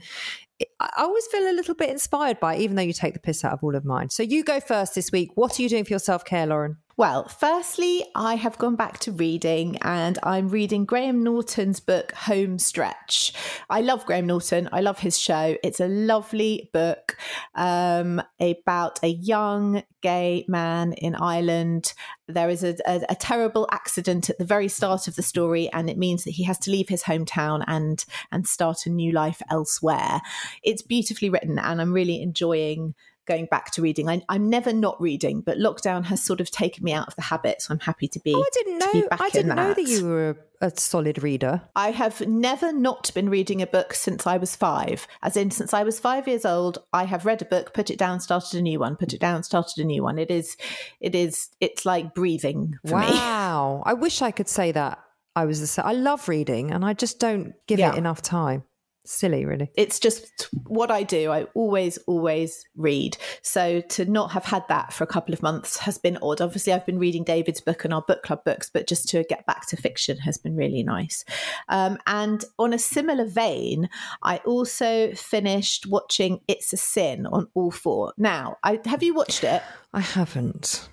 I 0.80 0.88
always 0.96 1.26
feel 1.26 1.42
a 1.42 1.52
little 1.52 1.74
bit 1.74 1.90
inspired 1.90 2.40
by, 2.40 2.54
it, 2.54 2.62
even 2.62 2.76
though 2.76 2.82
you 2.82 2.94
take 2.94 3.12
the 3.12 3.20
piss 3.20 3.44
out 3.44 3.52
of 3.52 3.62
all 3.62 3.76
of 3.76 3.84
mine. 3.84 4.08
So 4.08 4.22
you 4.22 4.44
go 4.44 4.60
first 4.60 4.94
this 4.94 5.12
week. 5.12 5.32
What 5.34 5.58
are 5.58 5.62
you 5.62 5.68
doing 5.68 5.84
for 5.84 5.90
your 5.90 5.98
self 5.98 6.24
care, 6.24 6.46
Lauren? 6.46 6.78
Well, 7.00 7.28
firstly, 7.28 8.04
I 8.14 8.34
have 8.34 8.58
gone 8.58 8.76
back 8.76 8.98
to 8.98 9.12
reading 9.12 9.78
and 9.80 10.18
I'm 10.22 10.50
reading 10.50 10.84
Graham 10.84 11.22
Norton's 11.22 11.80
book, 11.80 12.12
Home 12.12 12.58
Stretch. 12.58 13.32
I 13.70 13.80
love 13.80 14.04
Graham 14.04 14.26
Norton. 14.26 14.68
I 14.70 14.82
love 14.82 14.98
his 14.98 15.18
show. 15.18 15.56
It's 15.64 15.80
a 15.80 15.88
lovely 15.88 16.68
book 16.74 17.16
um, 17.54 18.20
about 18.38 18.98
a 19.02 19.08
young 19.08 19.82
gay 20.02 20.44
man 20.46 20.92
in 20.92 21.14
Ireland. 21.14 21.94
There 22.28 22.50
is 22.50 22.62
a, 22.62 22.76
a, 22.86 23.00
a 23.08 23.14
terrible 23.14 23.66
accident 23.72 24.28
at 24.28 24.36
the 24.36 24.44
very 24.44 24.68
start 24.68 25.08
of 25.08 25.16
the 25.16 25.22
story, 25.22 25.70
and 25.72 25.88
it 25.88 25.96
means 25.96 26.24
that 26.24 26.32
he 26.32 26.44
has 26.44 26.58
to 26.58 26.70
leave 26.70 26.90
his 26.90 27.04
hometown 27.04 27.64
and, 27.66 28.04
and 28.30 28.46
start 28.46 28.84
a 28.84 28.90
new 28.90 29.10
life 29.10 29.40
elsewhere. 29.50 30.20
It's 30.62 30.82
beautifully 30.82 31.30
written, 31.30 31.58
and 31.58 31.80
I'm 31.80 31.94
really 31.94 32.20
enjoying 32.20 32.94
going 33.30 33.46
back 33.46 33.70
to 33.70 33.82
reading. 33.82 34.08
I, 34.08 34.22
am 34.28 34.50
never 34.50 34.72
not 34.72 35.00
reading, 35.00 35.40
but 35.40 35.56
lockdown 35.56 36.04
has 36.06 36.20
sort 36.20 36.40
of 36.40 36.50
taken 36.50 36.82
me 36.82 36.92
out 36.92 37.06
of 37.06 37.14
the 37.14 37.22
habit. 37.22 37.62
So 37.62 37.72
I'm 37.72 37.78
happy 37.78 38.08
to 38.08 38.18
be. 38.18 38.34
Oh, 38.34 38.42
I 38.42 38.48
didn't 38.52 38.78
know. 38.78 39.08
I 39.12 39.30
didn't 39.30 39.54
know 39.54 39.72
that 39.72 39.84
you 39.84 40.04
were 40.04 40.36
a, 40.60 40.66
a, 40.66 40.72
solid 40.76 41.22
reader. 41.22 41.62
I 41.76 41.92
have 41.92 42.26
never 42.26 42.72
not 42.72 43.12
been 43.14 43.30
reading 43.30 43.62
a 43.62 43.68
book 43.68 43.94
since 43.94 44.26
I 44.26 44.36
was 44.36 44.56
five. 44.56 45.06
As 45.22 45.36
in, 45.36 45.52
since 45.52 45.72
I 45.72 45.84
was 45.84 46.00
five 46.00 46.26
years 46.26 46.44
old, 46.44 46.78
I 46.92 47.04
have 47.04 47.24
read 47.24 47.40
a 47.40 47.44
book, 47.44 47.72
put 47.72 47.88
it 47.88 47.98
down, 47.98 48.18
started 48.18 48.58
a 48.58 48.62
new 48.62 48.80
one, 48.80 48.96
put 48.96 49.12
it 49.12 49.20
down, 49.20 49.44
started 49.44 49.78
a 49.78 49.84
new 49.84 50.02
one. 50.02 50.18
It 50.18 50.30
is, 50.30 50.56
it 51.00 51.14
is, 51.14 51.50
it's 51.60 51.86
like 51.86 52.14
breathing 52.14 52.78
for 52.84 52.94
wow. 52.94 53.00
me. 53.00 53.14
Wow. 53.14 53.82
I 53.86 53.94
wish 53.94 54.22
I 54.22 54.32
could 54.32 54.48
say 54.48 54.72
that. 54.72 54.98
I 55.36 55.44
was. 55.44 55.76
The, 55.76 55.86
I 55.86 55.92
love 55.92 56.28
reading, 56.28 56.72
and 56.72 56.84
I 56.84 56.92
just 56.92 57.20
don't 57.20 57.54
give 57.68 57.78
yeah. 57.78 57.92
it 57.92 57.98
enough 57.98 58.20
time 58.20 58.64
silly 59.04 59.44
really. 59.44 59.70
It's 59.76 59.98
just 59.98 60.48
what 60.66 60.90
i 60.90 61.02
do 61.02 61.30
i 61.30 61.44
always 61.54 61.98
always 62.06 62.64
read. 62.76 63.16
So 63.42 63.80
to 63.80 64.04
not 64.04 64.32
have 64.32 64.44
had 64.44 64.64
that 64.68 64.92
for 64.92 65.04
a 65.04 65.08
couple 65.08 65.32
of 65.34 65.42
months 65.42 65.78
has 65.78 65.98
been 65.98 66.18
odd. 66.22 66.40
Obviously 66.40 66.72
i've 66.72 66.86
been 66.86 66.98
reading 66.98 67.24
david's 67.24 67.60
book 67.60 67.84
and 67.84 67.94
our 67.94 68.02
book 68.02 68.22
club 68.22 68.44
books 68.44 68.70
but 68.72 68.86
just 68.86 69.08
to 69.10 69.24
get 69.24 69.46
back 69.46 69.66
to 69.68 69.76
fiction 69.76 70.18
has 70.18 70.38
been 70.38 70.56
really 70.56 70.82
nice. 70.82 71.24
Um, 71.68 71.98
and 72.06 72.44
on 72.58 72.72
a 72.72 72.78
similar 72.78 73.26
vein 73.26 73.88
i 74.22 74.38
also 74.38 75.12
finished 75.14 75.86
watching 75.86 76.40
it's 76.48 76.72
a 76.72 76.76
sin 76.76 77.26
on 77.26 77.48
all 77.54 77.70
four. 77.70 78.12
Now 78.16 78.56
I, 78.62 78.80
have 78.84 79.02
you 79.02 79.14
watched 79.14 79.44
it? 79.44 79.62
I 79.92 80.00
haven't. 80.00 80.88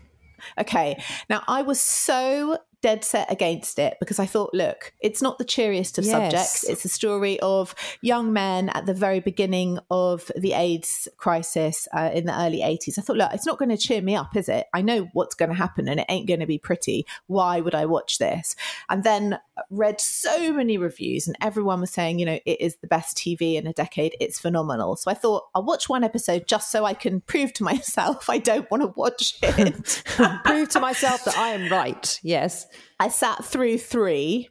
Okay. 0.58 1.02
Now, 1.30 1.44
I 1.48 1.62
was 1.62 1.80
so 1.80 2.58
dead 2.82 3.04
set 3.04 3.32
against 3.32 3.80
it 3.80 3.98
because 4.00 4.20
I 4.20 4.26
thought, 4.26 4.54
look, 4.54 4.94
it's 5.00 5.22
not 5.22 5.38
the 5.38 5.44
cheeriest 5.44 5.98
of 5.98 6.06
yes. 6.06 6.14
subjects. 6.14 6.64
It's 6.64 6.86
a 6.86 6.90
story 6.90 7.40
of 7.40 7.74
young 8.02 8.34
men 8.34 8.70
at 8.70 8.86
the 8.86 8.94
very 8.94 9.20
beginning 9.20 9.80
of 9.90 10.32
the 10.36 10.54
AIDS 10.54 11.08
crisis 11.18 11.88
uh, 11.96 12.12
in 12.14 12.26
the 12.26 12.40
early 12.40 12.60
80s. 12.60 13.00
I 13.00 13.02
thought, 13.02 13.18
look, 13.18 13.34
it's 13.34 13.46
not 13.46 13.58
going 13.58 13.70
to 13.70 13.78
cheer 13.78 14.02
me 14.02 14.16
up, 14.16 14.36
is 14.36 14.48
it? 14.48 14.68
I 14.74 14.82
know 14.82 15.10
what's 15.14 15.36
going 15.36 15.50
to 15.50 15.56
happen 15.56 15.88
and 15.88 16.00
it 16.00 16.06
ain't 16.10 16.28
going 16.28 16.40
to 16.40 16.46
be 16.46 16.60
pretty. 16.60 17.06
Why 17.26 17.62
would 17.62 17.76
I 17.76 17.86
watch 17.86 18.20
this? 18.20 18.56
And 18.90 19.04
then 19.04 19.40
read 19.70 20.00
so 20.00 20.54
many 20.54 20.78
reviews 20.78 21.28
and 21.28 21.36
everyone 21.42 21.82
was 21.82 21.92
saying, 21.92 22.20
you 22.20 22.26
know, 22.26 22.40
it 22.46 22.62
is 22.62 22.76
the 22.78 22.88
best 22.88 23.18
TV 23.18 23.56
in 23.56 23.66
a 23.66 23.74
decade. 23.74 24.16
It's 24.20 24.40
phenomenal. 24.40 24.96
So 24.96 25.10
I 25.10 25.16
thought, 25.16 25.46
I'll 25.56 25.64
watch 25.64 25.90
one 25.90 26.04
episode 26.04 26.48
just 26.48 26.72
so 26.72 26.86
I 26.86 26.94
can 26.94 27.22
prove 27.28 27.54
to 27.54 27.64
myself 27.64 28.30
I 28.30 28.38
don't 28.38 28.70
want 28.70 28.84
to 28.84 28.94
watch 28.96 29.38
it. 29.42 30.04
prove 30.46 30.70
to 30.70 30.80
myself 30.80 31.26
that 31.26 31.38
I 31.38 31.50
am 31.50 31.72
right. 31.72 32.20
Yes. 32.24 32.67
I 33.00 33.10
sat 33.10 33.46
through 33.46 33.78
three 33.80 34.50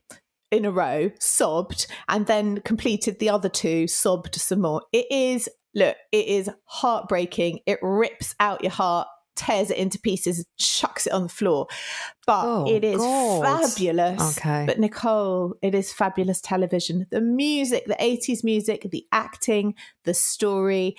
in 0.51 0.65
a 0.65 0.71
row, 0.71 1.11
sobbed, 1.19 1.87
and 2.09 2.27
then 2.27 2.61
completed 2.61 3.19
the 3.19 3.31
other 3.31 3.49
two, 3.49 3.87
sobbed 3.87 4.35
some 4.37 4.63
more. 4.63 4.83
It 4.93 5.07
is, 5.11 5.49
look, 5.75 5.97
it 6.13 6.27
is 6.27 6.51
heartbreaking. 6.65 7.61
It 7.67 7.79
rips 7.83 8.35
out 8.39 8.63
your 8.63 8.73
heart, 8.73 9.09
tears 9.35 9.71
it 9.71 9.77
into 9.77 9.99
pieces, 9.99 10.47
chucks 10.59 11.07
it 11.07 11.13
on 11.13 11.25
the 11.25 11.29
floor. 11.29 11.67
But 12.27 12.45
oh, 12.45 12.67
it 12.67 12.85
is 12.85 12.99
God. 12.99 13.71
fabulous. 13.71 14.39
Okay. 14.39 14.65
But 14.67 14.79
Nicole, 14.79 15.55
it 15.63 15.75
is 15.75 15.93
fabulous 15.93 16.41
television. 16.41 17.07
The 17.11 17.21
music, 17.21 17.87
the 17.87 17.95
80s 17.95 18.45
music, 18.45 18.87
the 18.91 19.05
acting, 19.13 19.75
the 20.05 20.15
story 20.15 20.97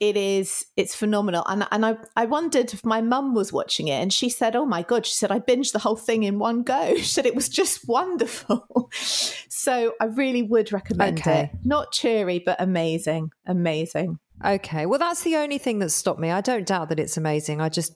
it 0.00 0.16
is 0.16 0.64
it's 0.78 0.94
phenomenal. 0.94 1.44
And 1.46 1.66
and 1.70 1.84
I 1.84 1.96
I 2.16 2.24
wondered 2.24 2.72
if 2.72 2.84
my 2.84 3.02
mum 3.02 3.34
was 3.34 3.52
watching 3.52 3.88
it 3.88 4.00
and 4.00 4.10
she 4.12 4.30
said 4.30 4.56
oh 4.56 4.64
my 4.64 4.82
god 4.82 5.04
she 5.04 5.14
said 5.14 5.30
I 5.30 5.38
binged 5.38 5.72
the 5.72 5.78
whole 5.78 5.96
thing 5.96 6.22
in 6.22 6.38
one 6.38 6.62
go. 6.62 6.94
She 7.00 7.04
said 7.04 7.26
it 7.26 7.34
was 7.34 7.48
just 7.48 7.86
wonderful. 7.88 8.90
So 8.92 9.94
I 10.00 10.06
really 10.06 10.42
would 10.42 10.72
recommend 10.72 11.20
okay. 11.20 11.50
it 11.52 11.58
not 11.64 11.92
cheery 11.92 12.42
but 12.44 12.60
amazing 12.60 13.30
amazing. 13.46 14.18
Okay. 14.44 14.86
Well 14.86 14.98
that's 14.98 15.22
the 15.22 15.36
only 15.36 15.58
thing 15.58 15.80
that 15.80 15.90
stopped 15.90 16.18
me. 16.18 16.30
I 16.30 16.40
don't 16.40 16.66
doubt 16.66 16.88
that 16.88 16.98
it's 16.98 17.18
amazing. 17.18 17.60
I 17.60 17.68
just 17.68 17.94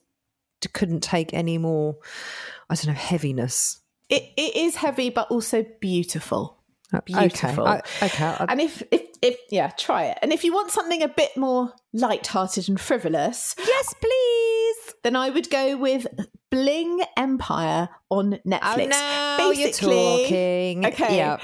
couldn't 0.74 1.02
take 1.02 1.32
any 1.32 1.58
more 1.58 1.96
I 2.68 2.74
don't 2.74 2.88
know 2.88 2.92
heaviness. 2.92 3.80
It, 4.10 4.24
it 4.36 4.56
is 4.56 4.76
heavy 4.76 5.08
but 5.08 5.30
also 5.30 5.64
beautiful 5.80 6.58
beautiful. 7.05 7.66
Okay. 7.68 7.83
I, 8.01 8.07
okay. 8.07 8.37
And 8.49 8.61
if, 8.61 8.83
if, 8.90 9.03
if, 9.23 9.37
yeah, 9.51 9.70
try 9.70 10.05
it. 10.05 10.18
And 10.23 10.33
if 10.33 10.44
you 10.44 10.53
want 10.53 10.70
something 10.70 11.03
a 11.03 11.09
bit 11.09 11.37
more 11.37 11.73
light-hearted 11.92 12.68
and 12.68 12.81
frivolous, 12.81 13.55
yes, 13.59 13.94
please. 14.01 14.94
Then 15.03 15.16
I 15.16 15.31
would 15.31 15.51
go 15.51 15.77
with 15.77 16.07
Bling 16.51 17.01
Empire 17.16 17.88
on 18.11 18.38
Netflix. 18.47 18.85
Oh, 18.85 18.87
now 18.87 19.37
Basically, 19.38 19.94
you're 19.97 20.18
talking. 20.20 20.87
Okay. 20.87 21.16
Yep. 21.16 21.40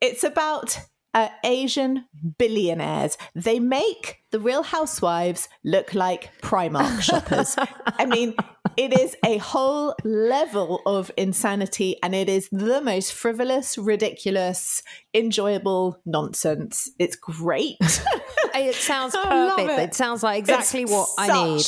It's 0.00 0.24
about 0.24 0.78
uh, 1.12 1.28
Asian 1.44 2.06
billionaires. 2.38 3.18
They 3.34 3.58
make 3.60 4.22
the 4.30 4.40
Real 4.40 4.62
Housewives 4.62 5.48
look 5.64 5.92
like 5.94 6.30
Primark 6.40 7.02
shoppers. 7.02 7.56
I 7.58 8.06
mean, 8.06 8.34
it 8.76 8.98
is 8.98 9.16
a 9.24 9.38
whole 9.38 9.94
level 10.04 10.82
of 10.86 11.10
insanity, 11.16 11.96
and 12.02 12.14
it 12.14 12.28
is 12.28 12.48
the 12.50 12.80
most 12.80 13.12
frivolous, 13.12 13.76
ridiculous, 13.76 14.82
enjoyable 15.14 16.00
nonsense. 16.04 16.90
It's 16.98 17.16
great. 17.16 17.76
it 18.54 18.74
sounds 18.74 19.14
perfect. 19.16 19.70
It. 19.70 19.78
it. 19.80 19.94
sounds 19.94 20.22
like 20.22 20.40
exactly 20.40 20.82
it's 20.82 20.92
what 20.92 21.08
I 21.18 21.44
need. 21.44 21.66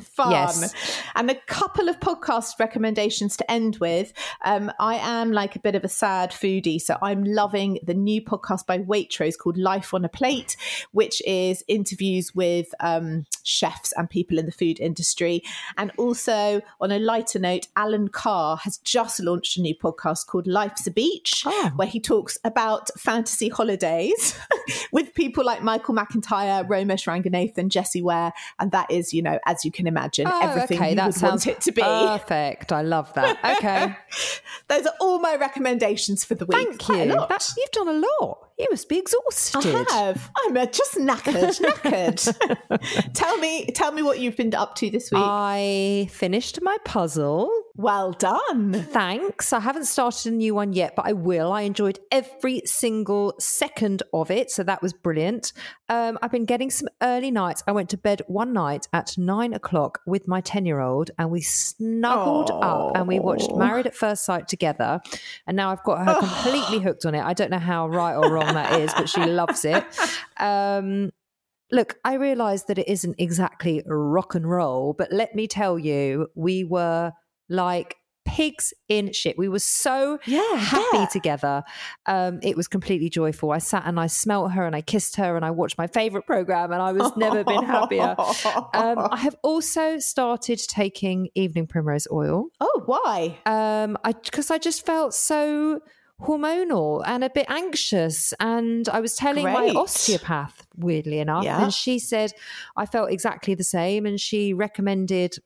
Fun. 0.00 0.32
Yes. 0.32 0.74
And 1.14 1.30
a 1.30 1.36
couple 1.46 1.88
of 1.88 2.00
podcast 2.00 2.58
recommendations 2.58 3.36
to 3.36 3.50
end 3.50 3.76
with. 3.76 4.12
Um, 4.44 4.72
I 4.80 4.96
am 4.96 5.32
like 5.32 5.54
a 5.54 5.60
bit 5.60 5.74
of 5.74 5.84
a 5.84 5.88
sad 5.88 6.30
foodie, 6.30 6.80
so 6.80 6.96
I'm 7.00 7.24
loving 7.24 7.78
the 7.82 7.94
new 7.94 8.20
podcast 8.20 8.66
by 8.66 8.78
Waitrose 8.78 9.38
called 9.38 9.56
Life 9.56 9.94
on 9.94 10.04
a 10.04 10.08
Plate, 10.08 10.56
which 10.92 11.22
is 11.26 11.62
interviews 11.68 12.34
with 12.34 12.74
um, 12.80 13.24
chefs 13.44 13.92
and 13.92 14.10
people 14.10 14.38
in 14.38 14.46
the 14.46 14.52
food 14.52 14.80
industry. 14.80 15.42
And 15.76 15.92
also, 15.96 16.43
on 16.80 16.92
a 16.92 16.98
lighter 16.98 17.38
note, 17.38 17.68
Alan 17.76 18.08
Carr 18.08 18.56
has 18.58 18.78
just 18.78 19.20
launched 19.20 19.56
a 19.56 19.60
new 19.60 19.74
podcast 19.74 20.26
called 20.26 20.46
Life's 20.46 20.86
a 20.86 20.90
Beach, 20.90 21.42
oh. 21.46 21.72
where 21.76 21.88
he 21.88 22.00
talks 22.00 22.38
about 22.44 22.90
fantasy 22.98 23.48
holidays 23.48 24.38
with 24.92 25.14
people 25.14 25.44
like 25.44 25.62
Michael 25.62 25.94
McIntyre, 25.94 26.66
Romesh 26.68 27.06
Ranganathan, 27.06 27.68
Jessie 27.68 28.02
Ware. 28.02 28.32
And 28.58 28.70
that 28.72 28.90
is, 28.90 29.12
you 29.12 29.22
know, 29.22 29.38
as 29.46 29.64
you 29.64 29.70
can 29.70 29.86
imagine, 29.86 30.26
oh, 30.28 30.40
everything 30.42 30.78
okay. 30.78 30.90
you 30.90 30.96
that 30.96 31.14
would 31.14 31.22
want 31.22 31.46
it 31.46 31.60
to 31.62 31.72
be. 31.72 31.82
Perfect. 31.82 32.72
I 32.72 32.82
love 32.82 33.12
that. 33.14 33.38
Okay. 33.54 33.96
Those 34.68 34.86
are 34.86 34.94
all 35.00 35.20
my 35.20 35.36
recommendations 35.36 36.24
for 36.24 36.34
the 36.34 36.44
week. 36.44 36.80
Thank 36.80 36.88
you. 36.88 37.14
That, 37.14 37.52
you've 37.56 37.70
done 37.70 37.88
a 37.88 38.06
lot. 38.20 38.43
You 38.56 38.68
must 38.70 38.88
be 38.88 38.98
exhausted. 38.98 39.66
I 39.90 39.92
have. 39.92 40.30
I'm 40.46 40.54
just 40.70 40.94
knackered, 40.94 41.60
knackered. 41.60 43.12
tell 43.12 43.36
me, 43.38 43.66
tell 43.66 43.90
me 43.90 44.02
what 44.02 44.20
you've 44.20 44.36
been 44.36 44.54
up 44.54 44.76
to 44.76 44.90
this 44.90 45.10
week. 45.10 45.22
I 45.24 46.08
finished 46.12 46.60
my 46.62 46.76
puzzle. 46.84 47.50
well 47.74 48.12
done. 48.12 48.72
Thanks. 48.72 49.52
I 49.52 49.58
haven't 49.58 49.86
started 49.86 50.32
a 50.32 50.36
new 50.36 50.54
one 50.54 50.72
yet, 50.72 50.94
but 50.94 51.04
I 51.06 51.14
will. 51.14 51.50
I 51.52 51.62
enjoyed 51.62 51.98
every 52.12 52.62
single 52.64 53.34
second 53.40 54.04
of 54.12 54.30
it. 54.30 54.52
So 54.52 54.62
that 54.62 54.80
was 54.80 54.92
brilliant. 54.92 55.52
Um, 55.88 56.16
I've 56.22 56.30
been 56.30 56.44
getting 56.44 56.70
some 56.70 56.88
early 57.02 57.32
nights. 57.32 57.64
I 57.66 57.72
went 57.72 57.90
to 57.90 57.96
bed 57.96 58.22
one 58.28 58.52
night 58.52 58.86
at 58.92 59.18
nine 59.18 59.52
o'clock 59.52 59.98
with 60.06 60.28
my 60.28 60.40
10 60.40 60.64
year 60.64 60.78
old 60.78 61.10
and 61.18 61.30
we 61.32 61.40
snuggled 61.40 62.52
up 62.52 62.92
and 62.96 63.08
we 63.08 63.18
watched 63.18 63.52
Married 63.56 63.86
at 63.86 63.96
First 63.96 64.24
Sight 64.24 64.46
together. 64.46 65.00
And 65.48 65.56
now 65.56 65.70
I've 65.72 65.82
got 65.82 66.06
her 66.06 66.20
completely 66.20 66.78
hooked 66.78 67.04
on 67.04 67.16
it. 67.16 67.24
I 67.24 67.32
don't 67.32 67.50
know 67.50 67.58
how 67.58 67.88
right 67.88 68.14
or 68.14 68.30
wrong 68.32 68.43
that 68.52 68.80
is, 68.80 68.92
but 68.94 69.08
she 69.08 69.24
loves 69.24 69.64
it. 69.64 69.84
Um, 70.38 71.10
look, 71.70 71.96
I 72.04 72.14
realise 72.14 72.64
that 72.64 72.78
it 72.78 72.88
isn't 72.88 73.16
exactly 73.18 73.82
rock 73.86 74.34
and 74.34 74.48
roll, 74.48 74.92
but 74.92 75.12
let 75.12 75.34
me 75.34 75.46
tell 75.46 75.78
you, 75.78 76.28
we 76.34 76.64
were 76.64 77.12
like 77.48 77.96
pigs 78.26 78.72
in 78.88 79.12
shit. 79.12 79.36
We 79.36 79.50
were 79.50 79.58
so 79.58 80.18
Yeah, 80.24 80.56
happy 80.56 80.86
bet. 80.92 81.10
together. 81.10 81.62
Um, 82.06 82.40
it 82.42 82.56
was 82.56 82.66
completely 82.66 83.10
joyful. 83.10 83.50
I 83.52 83.58
sat 83.58 83.82
and 83.84 84.00
I 84.00 84.06
smelt 84.06 84.52
her 84.52 84.64
and 84.66 84.74
I 84.74 84.80
kissed 84.80 85.16
her 85.16 85.36
and 85.36 85.44
I 85.44 85.50
watched 85.50 85.76
my 85.76 85.86
favourite 85.86 86.26
program 86.26 86.72
and 86.72 86.80
I 86.80 86.92
was 86.92 87.14
never 87.18 87.44
been 87.44 87.62
happier. 87.62 88.16
Um, 88.74 89.08
I 89.10 89.18
have 89.18 89.36
also 89.42 89.98
started 89.98 90.58
taking 90.58 91.28
evening 91.34 91.66
primrose 91.66 92.06
oil 92.10 92.46
oh, 92.60 92.82
why? 92.86 93.38
um 93.46 93.96
i 94.04 94.12
because 94.12 94.50
i 94.50 94.58
just 94.58 94.84
felt 94.84 95.14
so 95.14 95.80
hormonal 96.20 97.02
and 97.04 97.24
a 97.24 97.30
bit 97.30 97.44
anxious 97.48 98.32
and 98.38 98.88
i 98.88 99.00
was 99.00 99.16
telling 99.16 99.44
my 99.44 99.70
osteopath 99.70 100.66
weirdly 100.76 101.18
enough 101.18 101.44
Yeah. 101.44 101.62
and 101.64 101.74
she 101.74 101.98
said 101.98 102.32
i 102.76 102.86
felt 102.86 103.10
exactly 103.10 103.54
the 103.54 103.64
same 103.64 104.06
and 104.06 104.20
she 104.20 104.54
recommended 104.54 105.36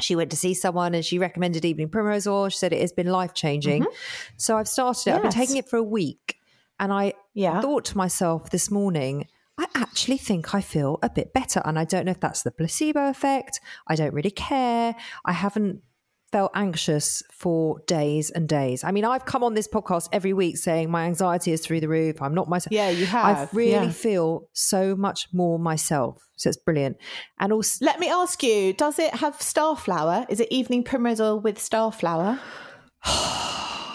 she 0.00 0.16
went 0.16 0.30
to 0.30 0.36
see 0.36 0.54
someone 0.54 0.94
and 0.94 1.04
she 1.04 1.18
recommended 1.18 1.64
evening 1.66 1.90
primrose 1.90 2.26
oil 2.26 2.48
she 2.48 2.56
said 2.58 2.72
it 2.72 2.80
has 2.80 2.92
been 2.92 3.08
life 3.08 3.34
changing 3.34 3.84
so 4.38 4.56
i've 4.56 4.68
started 4.68 5.10
it 5.10 5.14
i've 5.16 5.22
been 5.22 5.30
Mm-hmm. 5.30 5.40
Taking 5.40 5.56
it 5.58 5.68
for 5.68 5.76
a 5.76 5.82
week 5.82 6.38
and 6.80 6.90
i 6.92 7.12
Yeah. 7.34 7.60
thought 7.60 7.84
to 7.86 7.96
myself 7.98 8.50
this 8.50 8.70
morning 8.70 9.28
I 9.56 9.66
actually 9.76 10.18
think 10.18 10.52
I 10.52 10.60
feel 10.60 10.98
a 11.00 11.08
bit 11.08 11.32
better. 11.32 11.62
And 11.64 11.78
I 11.78 11.84
don't 11.84 12.06
know 12.06 12.10
if 12.10 12.18
that's 12.18 12.42
the 12.42 12.50
placebo 12.50 13.08
effect. 13.08 13.60
I 13.86 13.94
don't 13.94 14.12
really 14.12 14.32
care. 14.32 14.96
I 15.24 15.30
haven't 15.32 15.82
felt 16.34 16.50
anxious 16.56 17.22
for 17.30 17.78
days 17.86 18.30
and 18.30 18.48
days. 18.48 18.82
I 18.82 18.90
mean, 18.90 19.04
I've 19.04 19.24
come 19.24 19.44
on 19.44 19.54
this 19.54 19.68
podcast 19.68 20.08
every 20.12 20.32
week 20.32 20.56
saying 20.56 20.90
my 20.90 21.04
anxiety 21.06 21.52
is 21.52 21.60
through 21.64 21.78
the 21.80 21.86
roof. 21.88 22.20
I'm 22.20 22.34
not 22.34 22.48
myself. 22.48 22.72
Yeah, 22.72 22.88
you 22.90 23.06
have. 23.06 23.36
I 23.36 23.48
really 23.52 23.70
Yeah. 23.86 23.90
feel 24.06 24.48
so 24.52 24.96
much 24.96 25.28
more 25.32 25.60
myself. 25.60 26.26
So 26.34 26.48
it's 26.48 26.56
brilliant. 26.56 26.96
And 27.38 27.52
also, 27.52 27.84
Let 27.84 28.00
me 28.00 28.08
ask 28.08 28.42
you: 28.42 28.72
Does 28.72 28.98
it 28.98 29.14
have 29.22 29.34
starflower? 29.38 30.26
Is 30.28 30.40
it 30.40 30.48
evening 30.50 30.82
primrose 30.82 31.20
oil 31.20 31.38
with 31.38 31.56
starflower? 31.58 32.40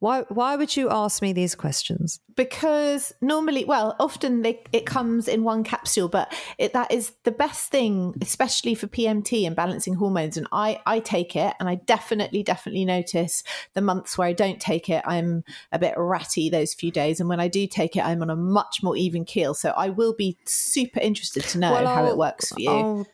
why 0.00 0.22
why 0.28 0.56
would 0.56 0.76
you 0.76 0.90
ask 0.90 1.22
me 1.22 1.32
these 1.32 1.54
questions? 1.54 2.20
because 2.36 3.12
normally 3.20 3.64
well 3.66 3.94
often 4.00 4.40
they, 4.40 4.62
it 4.72 4.86
comes 4.86 5.28
in 5.28 5.44
one 5.44 5.62
capsule 5.62 6.08
but 6.08 6.32
it, 6.56 6.72
that 6.72 6.90
is 6.90 7.12
the 7.24 7.30
best 7.30 7.70
thing 7.70 8.14
especially 8.22 8.74
for 8.74 8.86
pmt 8.86 9.46
and 9.46 9.54
balancing 9.54 9.94
hormones. 9.94 10.38
And 10.38 10.46
i 10.52 10.80
i 10.86 11.00
take 11.00 11.36
it 11.36 11.52
and 11.60 11.68
i 11.68 11.74
definitely 11.74 12.42
definitely 12.42 12.86
notice 12.86 13.42
the 13.74 13.82
months 13.82 14.16
where 14.16 14.28
i 14.28 14.32
don't 14.32 14.58
take 14.60 14.88
it. 14.88 15.02
I'm 15.06 15.44
a 15.70 15.78
bit 15.78 15.94
ratty 15.98 16.48
those 16.48 16.72
few 16.72 16.90
days. 16.90 17.20
And 17.20 17.28
when 17.28 17.40
i 17.40 17.48
do 17.48 17.66
take 17.66 17.94
it 17.96 18.04
i'm 18.04 18.22
on 18.22 18.30
a 18.30 18.36
much 18.36 18.82
more 18.82 18.96
even 18.96 19.24
keel. 19.26 19.52
So 19.52 19.70
i 19.76 19.90
will 19.90 20.14
be 20.14 20.38
super 20.46 21.00
interested 21.00 21.42
to 21.44 21.58
know 21.58 21.74
how 21.74 22.04
I'll- 22.04 22.10
it 22.10 22.16
works 22.16 22.48
for 22.50 22.60
you. 22.60 22.70
I'll- 22.70 23.06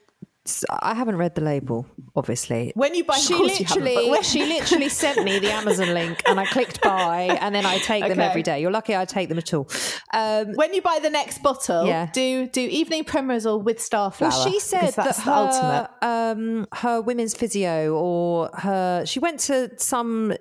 I 0.83 0.95
haven't 0.95 1.17
read 1.17 1.35
the 1.35 1.41
label, 1.41 1.87
obviously. 2.15 2.73
when 2.75 2.95
you 2.95 3.05
buy 3.05 3.17
she 3.17 3.35
of 3.35 3.39
course 3.41 3.61
you 3.61 3.67
haven't, 3.67 3.85
but 3.85 3.95
literally, 4.05 4.23
she 4.23 4.45
literally 4.47 4.89
sent 4.89 5.25
me 5.25 5.39
the 5.39 5.51
Amazon 5.53 5.93
link, 5.95 6.23
and 6.27 6.39
I 6.41 6.47
clicked 6.47 6.81
buy, 6.83 7.37
and 7.41 7.55
then 7.55 7.67
I 7.67 7.79
take 7.79 8.07
them 8.07 8.21
every 8.21 8.43
day. 8.43 8.61
You're 8.61 8.71
lucky 8.71 8.95
I 8.97 9.05
take 9.05 9.29
them 9.29 9.39
at 9.39 9.53
all. 9.55 9.69
Um, 10.15 10.53
when 10.55 10.73
you 10.75 10.83
buy 10.83 10.99
the 11.03 11.11
next 11.11 11.43
bottle, 11.43 11.87
Yeah. 11.87 12.09
do 12.13 12.47
do 12.49 12.61
evening 12.61 13.05
primrose 13.05 13.47
oil 13.47 13.61
with 13.61 13.79
starflower. 13.79 14.21
well, 14.31 14.45
she 14.49 14.61
said 14.61 14.81
because 14.81 14.95
that 14.97 15.05
that's 15.05 15.23
the 15.25 15.33
ultimate. 15.35 15.91
her, 16.03 16.31
um, 16.33 16.67
her 16.75 17.01
women's 17.01 17.35
physio 17.35 17.95
or 17.95 18.51
her, 18.55 19.05
she 19.07 19.19
went 19.19 19.41
to 19.41 19.71
some 19.79 20.35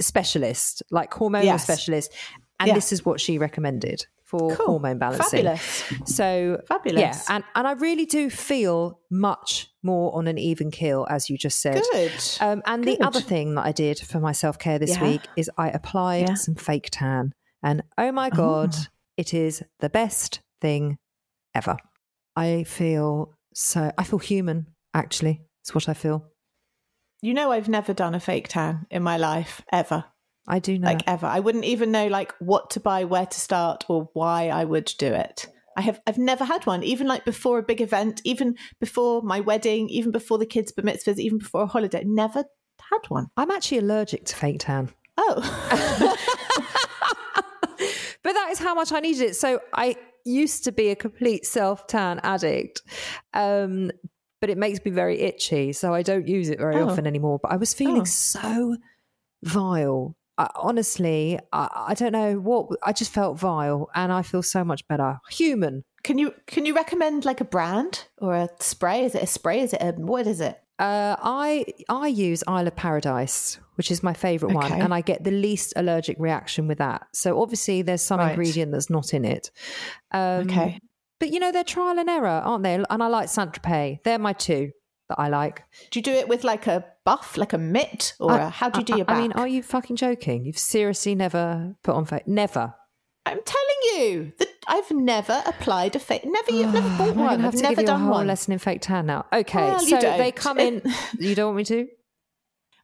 specialist, 0.00 0.82
like 0.90 1.10
hormonal 1.12 1.44
Yes. 1.44 1.62
specialist, 1.64 2.12
and 2.60 2.68
Yeah. 2.68 2.74
this 2.74 2.92
is 2.92 3.04
what 3.04 3.20
she 3.20 3.38
recommended 3.38 4.06
for 4.22 4.54
Cool. 4.56 4.66
hormone 4.66 4.98
balancing. 4.98 5.44
Fabulous. 5.44 5.84
So 6.06 6.60
Fabulous. 6.66 7.00
yeah, 7.00 7.22
and 7.28 7.44
and 7.54 7.66
I 7.68 7.72
really 7.72 8.06
do 8.06 8.30
feel 8.30 9.00
much 9.10 9.68
more 9.82 10.14
on 10.16 10.26
an 10.26 10.38
even 10.38 10.70
keel, 10.70 11.06
as 11.10 11.28
you 11.28 11.36
just 11.38 11.60
said. 11.60 11.82
Good. 11.92 12.12
Um, 12.40 12.62
and 12.66 12.84
the 12.84 13.00
other 13.00 13.20
thing 13.20 13.54
that 13.56 13.66
I 13.66 13.72
did 13.72 13.98
for 13.98 14.20
my 14.20 14.32
self 14.32 14.58
care 14.58 14.78
this 14.78 14.90
Yeah. 14.96 15.02
week 15.02 15.20
is 15.36 15.50
I 15.58 15.68
applied 15.70 16.28
Yeah. 16.30 16.34
some 16.34 16.54
fake 16.54 16.88
tan, 16.90 17.32
and 17.62 17.82
oh 17.98 18.12
my 18.12 18.30
god, 18.30 18.74
it 19.16 19.34
is 19.34 19.62
the 19.80 19.90
best 19.90 20.40
thing 20.60 20.96
ever. 21.54 21.76
I 22.36 22.64
feel 22.64 23.34
so. 23.52 23.92
I 23.98 24.04
feel 24.04 24.18
human. 24.18 24.66
Actually, 24.94 25.42
it's 25.62 25.74
what 25.74 25.88
I 25.88 25.94
feel. 25.94 26.26
You 27.22 27.32
know, 27.34 27.52
I've 27.52 27.68
never 27.68 27.94
done 27.94 28.14
a 28.14 28.20
fake 28.20 28.48
tan 28.48 28.86
in 28.90 29.02
my 29.02 29.16
life 29.16 29.62
ever. 29.72 30.04
I 30.46 30.58
do 30.58 30.78
know. 30.78 30.86
Like 30.88 31.02
ever. 31.06 31.26
I 31.26 31.40
wouldn't 31.40 31.64
even 31.64 31.90
know 31.90 32.06
like 32.08 32.32
what 32.38 32.70
to 32.70 32.80
buy, 32.80 33.04
where 33.04 33.26
to 33.26 33.40
start, 33.40 33.84
or 33.88 34.10
why 34.12 34.48
I 34.48 34.64
would 34.64 34.92
do 34.98 35.12
it. 35.12 35.46
I 35.76 35.80
have 35.82 36.00
I've 36.06 36.18
never 36.18 36.44
had 36.44 36.66
one, 36.66 36.82
even 36.82 37.06
like 37.06 37.24
before 37.24 37.58
a 37.58 37.62
big 37.62 37.80
event, 37.80 38.20
even 38.24 38.56
before 38.78 39.22
my 39.22 39.40
wedding, 39.40 39.88
even 39.88 40.12
before 40.12 40.38
the 40.38 40.46
kids' 40.46 40.70
bar 40.72 40.84
mitzvahs, 40.84 41.18
even 41.18 41.38
before 41.38 41.62
a 41.62 41.66
holiday. 41.66 42.04
Never 42.04 42.44
had 42.90 43.00
one. 43.08 43.28
I'm 43.36 43.50
actually 43.50 43.78
allergic 43.78 44.26
to 44.26 44.36
fake 44.36 44.60
tan. 44.60 44.90
Oh. 45.16 46.16
but 48.22 48.32
that 48.32 48.48
is 48.50 48.58
how 48.58 48.74
much 48.74 48.92
I 48.92 49.00
needed 49.00 49.22
it. 49.22 49.36
So 49.36 49.60
I 49.72 49.96
used 50.24 50.64
to 50.64 50.72
be 50.72 50.90
a 50.90 50.96
complete 50.96 51.44
self 51.46 51.86
tan 51.86 52.20
addict, 52.22 52.82
um, 53.32 53.90
but 54.40 54.50
it 54.50 54.58
makes 54.58 54.84
me 54.84 54.90
very 54.90 55.20
itchy, 55.20 55.72
so 55.72 55.92
I 55.94 56.02
don't 56.02 56.28
use 56.28 56.48
it 56.50 56.58
very 56.58 56.76
Oh. 56.76 56.88
often 56.88 57.06
anymore. 57.06 57.38
But 57.42 57.52
I 57.52 57.56
was 57.56 57.74
feeling 57.74 58.02
Oh. 58.02 58.04
so 58.04 58.76
vile. 59.42 60.16
I, 60.36 60.48
honestly, 60.56 61.38
I, 61.52 61.84
I 61.88 61.94
don't 61.94 62.12
know 62.12 62.34
what. 62.34 62.68
I 62.82 62.92
just 62.92 63.12
felt 63.12 63.38
vile, 63.38 63.88
and 63.94 64.12
I 64.12 64.22
feel 64.22 64.42
so 64.42 64.64
much 64.64 64.86
better. 64.88 65.18
Human. 65.30 65.84
can 66.02 66.18
you 66.18 66.34
can 66.46 66.66
you 66.66 66.74
recommend 66.74 67.24
like 67.24 67.40
a 67.40 67.44
brand 67.44 68.06
or 68.18 68.34
a 68.34 68.48
spray? 68.60 69.04
Is 69.04 69.14
it 69.14 69.22
a 69.22 69.26
spray? 69.26 69.60
Is 69.60 69.72
it 69.72 69.80
a 69.82 69.92
what 69.92 70.26
is 70.26 70.40
it? 70.40 70.58
Uh, 70.78 71.14
I 71.22 71.64
I 71.88 72.08
use 72.08 72.42
Isle 72.48 72.66
of 72.66 72.74
Paradise, 72.74 73.60
which 73.76 73.90
is 73.92 74.02
my 74.02 74.12
favourite 74.12 74.54
one, 74.54 74.72
and 74.72 74.92
I 74.92 75.02
get 75.02 75.22
the 75.22 75.30
least 75.30 75.72
allergic 75.76 76.16
reaction 76.18 76.66
with 76.66 76.78
that. 76.78 77.06
So 77.12 77.40
obviously, 77.40 77.82
there's 77.82 78.02
some 78.02 78.18
Right. 78.18 78.30
ingredient 78.30 78.72
that's 78.72 78.90
not 78.90 79.14
in 79.14 79.24
it. 79.24 79.50
Um, 80.10 80.42
Okay. 80.48 80.80
But 81.20 81.30
you 81.30 81.38
know, 81.38 81.52
they're 81.52 81.62
trial 81.64 81.96
and 81.98 82.10
error, 82.10 82.26
aren't 82.26 82.64
they? 82.64 82.74
And 82.74 82.86
I 82.90 83.06
like 83.06 83.28
Saint 83.28 83.52
Tropez. 83.52 84.02
They're 84.02 84.18
my 84.18 84.32
two 84.32 84.72
that 85.08 85.18
I 85.20 85.28
like. 85.28 85.62
Do 85.90 85.98
you 85.98 86.02
do 86.02 86.12
it 86.12 86.28
with 86.28 86.44
like 86.44 86.66
a 86.66 86.84
buff, 87.04 87.36
like 87.36 87.52
a 87.52 87.58
mitt, 87.58 88.14
or 88.20 88.32
I- 88.32 88.46
a, 88.46 88.48
how 88.48 88.70
do 88.70 88.80
you 88.80 88.84
do 88.84 88.94
I- 88.94 88.96
your 88.98 89.10
I 89.10 89.20
mean, 89.20 89.32
are 89.32 89.48
you 89.48 89.62
fucking 89.62 89.96
joking? 89.96 90.44
You've 90.44 90.58
seriously 90.58 91.14
never 91.14 91.74
put 91.82 91.94
on 91.94 92.04
face? 92.06 92.22
Never. 92.26 92.74
I'm 93.26 93.40
telling 93.42 93.76
you 94.10 94.32
that 94.38 94.48
I've 94.66 94.90
never 94.90 95.42
applied 95.46 95.96
a 95.96 95.98
fake. 95.98 96.22
Never, 96.26 96.50
you've 96.52 96.74
never 96.74 96.88
bought 96.98 97.16
one. 97.16 97.40
have 97.40 97.54
I've 97.54 97.60
to 97.60 97.62
never 97.62 97.74
give 97.76 97.78
you 97.80 97.84
a 97.84 97.86
done 97.86 98.00
whole 98.02 98.10
one. 98.10 98.26
lesson 98.26 98.52
in 98.52 98.58
fake 98.58 98.82
tan 98.82 99.06
now. 99.06 99.24
Okay, 99.32 99.58
Well, 99.70 99.80
so 99.80 99.98
they 100.00 100.30
come 100.32 100.58
in. 100.58 100.82
you 101.18 101.34
don't 101.34 101.46
want 101.46 101.56
me 101.56 101.64
to? 101.64 101.86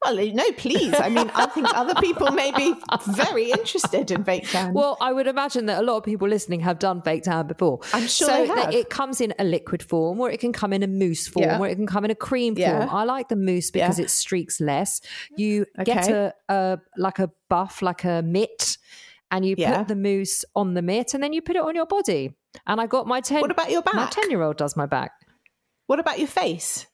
Well, 0.02 0.16
no, 0.32 0.50
please. 0.52 0.94
I 0.98 1.10
mean, 1.10 1.30
I 1.34 1.44
think 1.46 1.66
other 1.76 1.94
people 2.00 2.30
may 2.30 2.52
be 2.52 2.74
very 3.08 3.50
interested 3.50 4.10
in 4.10 4.24
fake 4.24 4.48
tan. 4.50 4.72
Well, 4.72 4.96
I 4.98 5.12
would 5.12 5.26
imagine 5.26 5.66
that 5.66 5.78
a 5.82 5.84
lot 5.84 5.98
of 5.98 6.04
people 6.04 6.26
listening 6.26 6.60
have 6.60 6.78
done 6.78 7.02
fake 7.02 7.24
tan 7.24 7.46
before. 7.46 7.80
I'm 7.92 8.06
sure 8.06 8.28
so 8.46 8.68
it 8.70 8.88
comes 8.88 9.20
in 9.20 9.34
a 9.38 9.44
liquid 9.44 9.82
form, 9.82 10.18
or 10.18 10.30
it 10.30 10.40
can 10.40 10.54
come 10.54 10.72
in 10.72 10.82
a 10.82 10.86
mousse 10.86 11.26
form, 11.28 11.44
Yeah. 11.44 11.58
or 11.58 11.68
it 11.68 11.74
can 11.76 11.86
come 11.86 12.06
in 12.06 12.10
a 12.10 12.14
cream 12.14 12.54
Yeah. 12.56 12.86
form. 12.86 12.96
I 12.96 13.04
like 13.04 13.28
the 13.28 13.36
mousse 13.36 13.70
because 13.70 13.98
Yeah. 13.98 14.06
it 14.06 14.10
streaks 14.10 14.58
less. 14.58 15.02
You 15.36 15.66
get 15.84 16.08
a, 16.08 16.32
a 16.48 16.78
like 16.96 17.18
a 17.18 17.30
buff, 17.50 17.82
like 17.82 18.04
a 18.04 18.22
mitt, 18.22 18.78
and 19.30 19.44
you 19.44 19.54
put 19.54 19.86
the 19.88 19.96
mousse 19.96 20.46
on 20.56 20.72
the 20.72 20.82
mitt, 20.82 21.12
and 21.12 21.22
then 21.22 21.34
you 21.34 21.42
put 21.42 21.56
it 21.56 21.62
on 21.62 21.74
your 21.74 21.86
body. 21.86 22.34
And 22.66 22.80
I 22.80 22.86
got 22.86 23.06
my 23.06 23.20
ten. 23.20 23.42
What 23.42 23.50
about 23.50 23.70
your 23.70 23.82
My 23.84 23.92
back? 23.92 24.10
ten-year-old 24.12 24.56
does 24.56 24.76
my 24.76 24.86
back. 24.86 25.12
what 25.86 25.98
about 26.00 26.18
your 26.18 26.28
face? 26.28 26.86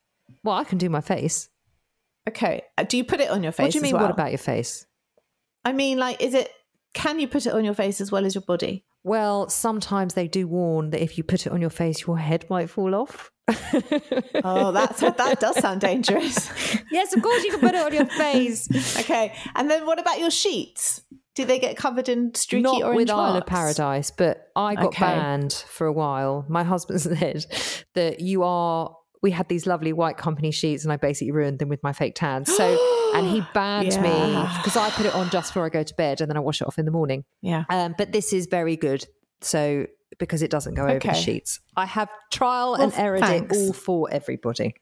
Well, 0.42 0.56
I 0.56 0.64
can 0.64 0.78
do 0.78 0.90
my 0.90 1.00
face. 1.00 1.48
Okay. 2.28 2.62
Uh, 2.76 2.82
Do 2.84 2.96
you 2.96 3.04
put 3.04 3.20
it 3.20 3.30
on 3.30 3.42
your 3.42 3.52
face? 3.52 3.64
what 3.64 3.72
do 3.72 3.78
you 3.78 3.82
mean? 3.82 3.92
well? 3.94 4.02
What 4.02 4.10
about 4.10 4.30
your 4.30 4.38
face? 4.38 4.86
I 5.64 5.72
mean, 5.72 5.98
like, 5.98 6.20
is 6.22 6.34
it? 6.34 6.50
Can 6.94 7.20
you 7.20 7.28
put 7.28 7.46
it 7.46 7.52
on 7.52 7.64
your 7.64 7.74
face 7.74 8.00
as 8.00 8.10
well 8.10 8.24
as 8.24 8.34
your 8.34 8.42
body? 8.42 8.84
Well, 9.04 9.48
sometimes 9.48 10.14
they 10.14 10.26
do 10.26 10.48
warn 10.48 10.90
that 10.90 11.02
if 11.02 11.16
you 11.18 11.24
put 11.24 11.46
it 11.46 11.52
on 11.52 11.60
your 11.60 11.70
face, 11.70 12.06
your 12.06 12.18
head 12.18 12.44
might 12.50 12.70
fall 12.70 12.94
off. 12.94 13.30
Oh, 14.44 14.72
that's 14.72 15.00
that 15.00 15.40
does 15.40 15.56
sound 15.60 15.80
dangerous. 15.80 16.50
yes, 16.90 17.14
of 17.14 17.22
course 17.22 17.42
you 17.44 17.50
can 17.50 17.60
put 17.60 17.74
it 17.74 17.84
on 17.84 17.92
your 17.92 18.06
face. 18.06 18.68
Okay. 19.00 19.34
And 19.54 19.70
then 19.70 19.86
what 19.86 20.00
about 20.00 20.18
your 20.18 20.30
sheets? 20.30 21.02
Do 21.34 21.44
they 21.44 21.58
get 21.58 21.76
covered 21.76 22.08
in 22.08 22.34
streaky 22.34 22.62
Not 22.62 22.82
orange 22.82 22.96
with 22.96 23.10
Isle 23.10 23.36
of? 23.36 23.46
Paradise, 23.46 24.10
but 24.10 24.48
I 24.56 24.74
got 24.74 24.86
Okay. 24.86 25.04
banned 25.04 25.52
for 25.68 25.86
a 25.86 25.92
while. 25.92 26.44
My 26.48 26.64
husband 26.64 27.00
said 27.00 27.44
that 27.94 28.20
you 28.20 28.42
are. 28.42 28.95
We 29.22 29.30
had 29.30 29.48
these 29.48 29.66
lovely 29.66 29.92
white 29.92 30.16
company 30.16 30.50
sheets, 30.50 30.84
and 30.84 30.92
I 30.92 30.96
basically 30.96 31.32
ruined 31.32 31.58
them 31.58 31.68
with 31.68 31.82
my 31.82 31.92
fake 31.92 32.14
tan. 32.14 32.44
So, 32.44 33.12
and 33.14 33.26
he 33.26 33.42
banned 33.54 34.00
me 34.00 34.48
because 34.58 34.76
I 34.76 34.90
put 34.90 35.06
it 35.06 35.14
on 35.14 35.30
just 35.30 35.50
before 35.50 35.66
I 35.66 35.68
go 35.68 35.82
to 35.82 35.94
bed, 35.94 36.20
and 36.20 36.30
then 36.30 36.36
I 36.36 36.40
wash 36.40 36.60
it 36.60 36.66
off 36.66 36.78
in 36.78 36.84
the 36.84 36.90
morning. 36.90 37.24
Yeah. 37.42 37.64
Um, 37.70 37.94
but 37.96 38.12
this 38.12 38.32
is 38.32 38.46
very 38.46 38.76
good. 38.76 39.06
So 39.40 39.86
because 40.18 40.42
it 40.42 40.50
doesn't 40.50 40.74
go 40.74 40.86
over 40.86 40.98
the 40.98 41.14
sheets, 41.14 41.60
I 41.76 41.86
have 41.86 42.08
trial 42.32 42.72
Well, 42.72 42.82
and 42.82 42.92
error 42.94 43.16
it 43.16 43.52
all 43.52 43.72
for 43.72 44.08
everybody. 44.10 44.74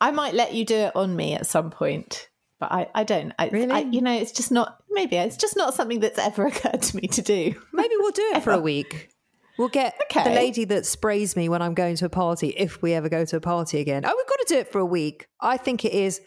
I 0.00 0.10
might 0.12 0.34
let 0.34 0.54
you 0.54 0.64
do 0.64 0.76
it 0.76 0.96
on 0.96 1.16
me 1.16 1.34
at 1.34 1.46
some 1.46 1.70
point, 1.70 2.28
but 2.60 2.70
I, 2.70 2.88
I 2.94 3.04
don't. 3.04 3.32
I, 3.38 3.48
Really? 3.48 3.72
I, 3.72 3.80
you 3.80 4.00
know, 4.00 4.12
it's 4.12 4.32
just 4.32 4.52
not. 4.52 4.78
Maybe 4.90 5.16
it's 5.16 5.36
just 5.36 5.56
not 5.56 5.74
something 5.74 6.00
that's 6.00 6.18
ever 6.18 6.46
occurred 6.48 6.82
to 6.82 6.96
me 6.96 7.08
to 7.08 7.22
do. 7.22 7.54
Maybe 7.72 7.94
we'll 7.98 8.12
do 8.12 8.32
it 8.34 8.42
for 8.42 8.52
a 8.52 8.60
week. 8.60 9.10
We'll 9.58 9.68
get 9.68 10.00
the 10.14 10.30
lady 10.30 10.64
that 10.66 10.86
sprays 10.86 11.34
me 11.36 11.48
when 11.48 11.60
I'm 11.62 11.74
going 11.74 11.96
to 11.96 12.06
a 12.06 12.08
party, 12.08 12.54
if 12.56 12.80
we 12.80 12.94
ever 12.94 13.08
go 13.08 13.24
to 13.24 13.36
a 13.36 13.40
party 13.40 13.80
again. 13.80 14.04
Oh, 14.06 14.14
we've 14.16 14.26
got 14.26 14.38
to 14.46 14.54
do 14.54 14.58
it 14.60 14.70
for 14.70 14.78
a 14.78 14.86
week. 14.86 15.26
I 15.40 15.56
think 15.56 15.84
it 15.84 15.92
is 15.92 16.20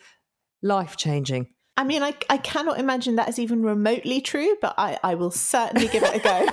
life 0.61 0.97
changing. 0.97 1.47
I 1.77 1.85
mean, 1.85 2.03
I, 2.03 2.13
I 2.29 2.37
cannot 2.37 2.77
imagine 2.79 3.15
that 3.15 3.29
is 3.29 3.39
even 3.39 3.63
remotely 3.63 4.19
true, 4.19 4.57
but 4.61 4.75
I, 4.77 4.99
I 5.01 5.15
will 5.15 5.31
certainly 5.31 5.87
give 5.87 6.03
it 6.05 6.15
a 6.15 6.19
go. 6.19 6.47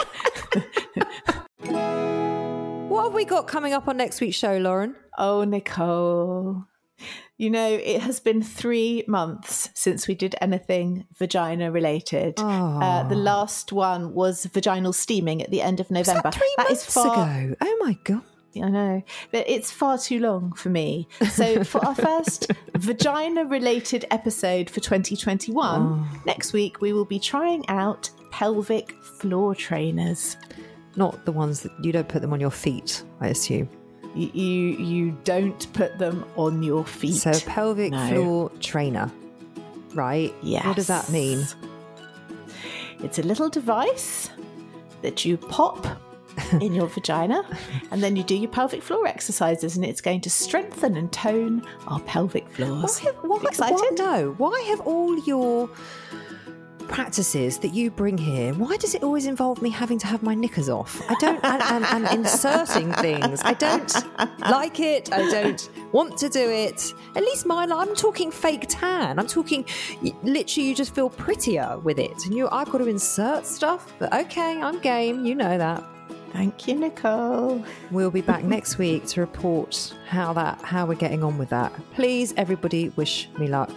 What 2.88 3.04
have 3.04 3.12
we 3.12 3.26
got 3.26 3.46
coming 3.46 3.74
up 3.74 3.86
on 3.86 3.98
next 3.98 4.18
week's 4.20 4.38
show, 4.38 4.56
Lauren? 4.56 4.96
oh, 5.18 5.44
Nicole. 5.44 6.64
You 7.36 7.50
know, 7.50 7.68
it 7.68 8.00
has 8.00 8.18
been 8.18 8.42
three 8.42 9.04
months 9.06 9.70
since 9.74 10.08
we 10.08 10.14
did 10.14 10.34
anything 10.40 11.06
vagina 11.16 11.70
related. 11.70 12.34
Uh, 12.38 13.04
the 13.04 13.14
last 13.14 13.72
one 13.72 14.12
was 14.12 14.44
vaginal 14.46 14.92
steaming 14.92 15.40
at 15.42 15.50
the 15.50 15.62
end 15.62 15.78
of 15.78 15.90
November. 15.90 16.22
Was 16.24 16.34
that 16.34 16.34
three 16.34 16.54
That 16.56 16.70
is 16.70 16.78
months 16.78 16.94
far, 16.94 17.40
ago? 17.42 17.54
Oh 17.60 17.76
my 17.80 17.96
god! 18.04 18.22
I 18.60 18.68
know, 18.70 19.02
but 19.30 19.48
it's 19.48 19.70
far 19.70 19.98
too 19.98 20.18
long 20.18 20.52
for 20.54 20.68
me. 20.68 21.06
So, 21.30 21.62
for 21.62 21.84
our 21.84 21.94
first 21.94 22.50
vagina 22.76 23.44
related 23.44 24.04
episode 24.10 24.68
for 24.68 24.80
2021, 24.80 26.22
next 26.26 26.52
week 26.52 26.80
we 26.80 26.92
will 26.92 27.04
be 27.04 27.20
trying 27.20 27.68
out 27.68 28.10
pelvic 28.32 28.92
floor 29.20 29.54
trainers. 29.54 30.36
Not 30.96 31.24
the 31.24 31.30
ones 31.30 31.60
that 31.60 31.72
you 31.84 31.92
don't 31.92 32.08
put 32.08 32.20
them 32.20 32.32
on 32.32 32.40
your 32.40 32.50
feet, 32.50 33.04
I 33.20 33.28
assume. 33.28 33.68
You, 34.14 34.30
you, 34.32 34.68
you 34.84 35.18
don't 35.24 35.72
put 35.74 35.98
them 35.98 36.24
on 36.36 36.62
your 36.62 36.84
feet. 36.84 37.14
So 37.16 37.32
pelvic 37.46 37.92
No. 37.92 38.08
floor 38.08 38.52
trainer, 38.60 39.10
right? 39.94 40.34
Yes. 40.42 40.64
What 40.66 40.76
does 40.76 40.86
that 40.88 41.08
mean? 41.10 41.46
It's 43.00 43.18
a 43.18 43.22
little 43.22 43.48
device 43.48 44.30
that 45.02 45.24
you 45.24 45.36
pop 45.36 45.86
in 46.60 46.74
your 46.74 46.86
vagina, 46.88 47.44
and 47.90 48.02
then 48.02 48.16
you 48.16 48.22
do 48.24 48.34
your 48.36 48.50
pelvic 48.50 48.82
floor 48.82 49.06
exercises, 49.06 49.76
and 49.76 49.84
it's 49.84 50.00
going 50.00 50.20
to 50.22 50.30
strengthen 50.30 50.96
and 50.96 51.12
tone 51.12 51.64
our 51.86 52.00
pelvic 52.00 52.48
floors. 52.50 52.98
Why 53.00 53.04
have, 53.12 53.16
why, 53.22 53.38
Excited? 53.48 53.76
why- 53.76 54.20
no, 54.20 54.34
why 54.38 54.60
have 54.68 54.80
all 54.80 55.18
your 55.20 55.68
practices 56.88 57.58
that 57.58 57.74
you 57.74 57.90
bring 57.90 58.18
here? 58.18 58.52
Why 58.54 58.76
does 58.76 58.94
it 58.94 59.02
always 59.02 59.26
involve 59.26 59.62
me 59.62 59.70
having 59.70 59.98
to 60.00 60.06
have 60.06 60.22
my 60.22 60.34
knickers 60.34 60.68
off? 60.68 61.00
I 61.08 61.14
don't, 61.20 61.44
and, 61.44 61.62
and, 61.62 61.84
and 61.84 62.18
inserting 62.20 62.92
things. 62.94 63.40
I 63.44 63.54
don't 63.54 63.94
like 64.40 64.80
it. 64.80 65.12
I 65.12 65.30
don't 65.30 65.70
want 65.92 66.16
to 66.18 66.28
do 66.28 66.50
it. 66.50 66.92
At 67.14 67.22
least 67.22 67.46
mine. 67.46 67.70
I'm 67.70 67.94
talking 67.94 68.30
fake 68.30 68.66
tan. 68.68 69.18
I'm 69.18 69.26
talking 69.26 69.64
literally. 70.22 70.68
You 70.68 70.74
just 70.74 70.94
feel 70.94 71.10
prettier 71.10 71.78
with 71.78 71.98
it, 71.98 72.24
and 72.24 72.34
you. 72.34 72.48
I've 72.50 72.70
got 72.70 72.78
to 72.78 72.86
insert 72.86 73.46
stuff. 73.46 73.92
But 73.98 74.12
okay, 74.12 74.60
I'm 74.60 74.80
game. 74.80 75.24
You 75.24 75.34
know 75.34 75.58
that. 75.58 75.84
Thank 76.32 76.68
you, 76.68 76.74
Nicole. 76.74 77.64
We'll 77.90 78.10
be 78.10 78.20
back 78.20 78.44
next 78.44 78.78
week 78.78 79.06
to 79.08 79.20
report 79.20 79.94
how 80.08 80.32
that 80.34 80.60
how 80.62 80.86
we're 80.86 80.94
getting 80.94 81.24
on 81.24 81.38
with 81.38 81.48
that. 81.50 81.72
Please, 81.94 82.34
everybody, 82.36 82.90
wish 82.96 83.28
me 83.38 83.46
luck. 83.46 83.70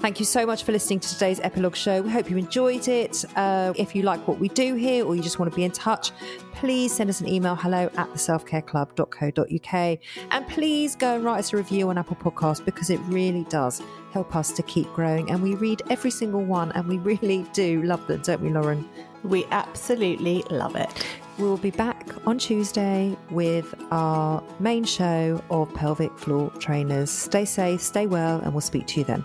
Thank 0.00 0.18
you 0.18 0.24
so 0.24 0.46
much 0.46 0.64
for 0.64 0.72
listening 0.72 1.00
to 1.00 1.08
today's 1.10 1.40
epilogue 1.40 1.76
show. 1.76 2.00
We 2.00 2.08
hope 2.08 2.30
you 2.30 2.38
enjoyed 2.38 2.88
it. 2.88 3.22
Uh, 3.36 3.74
if 3.76 3.94
you 3.94 4.00
like 4.00 4.26
what 4.26 4.38
we 4.38 4.48
do 4.48 4.74
here 4.74 5.04
or 5.04 5.14
you 5.14 5.22
just 5.22 5.38
want 5.38 5.52
to 5.52 5.56
be 5.56 5.62
in 5.62 5.72
touch, 5.72 6.12
please 6.54 6.96
send 6.96 7.10
us 7.10 7.20
an 7.20 7.28
email 7.28 7.54
hello 7.54 7.90
at 7.98 8.08
theselfcareclub.co.uk. 8.14 9.98
And 10.30 10.48
please 10.48 10.96
go 10.96 11.16
and 11.16 11.22
write 11.22 11.40
us 11.40 11.52
a 11.52 11.58
review 11.58 11.90
on 11.90 11.98
Apple 11.98 12.16
Podcasts 12.16 12.64
because 12.64 12.88
it 12.88 12.98
really 13.08 13.44
does 13.50 13.82
help 14.12 14.34
us 14.34 14.52
to 14.52 14.62
keep 14.62 14.90
growing. 14.94 15.30
And 15.30 15.42
we 15.42 15.54
read 15.54 15.82
every 15.90 16.10
single 16.10 16.44
one 16.44 16.72
and 16.72 16.88
we 16.88 16.96
really 17.20 17.44
do 17.52 17.82
love 17.82 18.06
them, 18.06 18.22
don't 18.22 18.40
we, 18.40 18.48
Lauren? 18.48 18.88
We 19.22 19.44
absolutely 19.50 20.44
love 20.48 20.76
it. 20.76 20.88
We'll 21.36 21.58
be 21.58 21.72
back 21.72 22.08
on 22.26 22.38
Tuesday 22.38 23.18
with 23.30 23.74
our 23.90 24.42
main 24.60 24.84
show 24.84 25.44
of 25.50 25.74
pelvic 25.74 26.18
floor 26.18 26.50
trainers. 26.58 27.10
Stay 27.10 27.44
safe, 27.44 27.82
stay 27.82 28.06
well, 28.06 28.40
and 28.40 28.54
we'll 28.54 28.62
speak 28.62 28.86
to 28.88 29.00
you 29.00 29.04
then. 29.04 29.24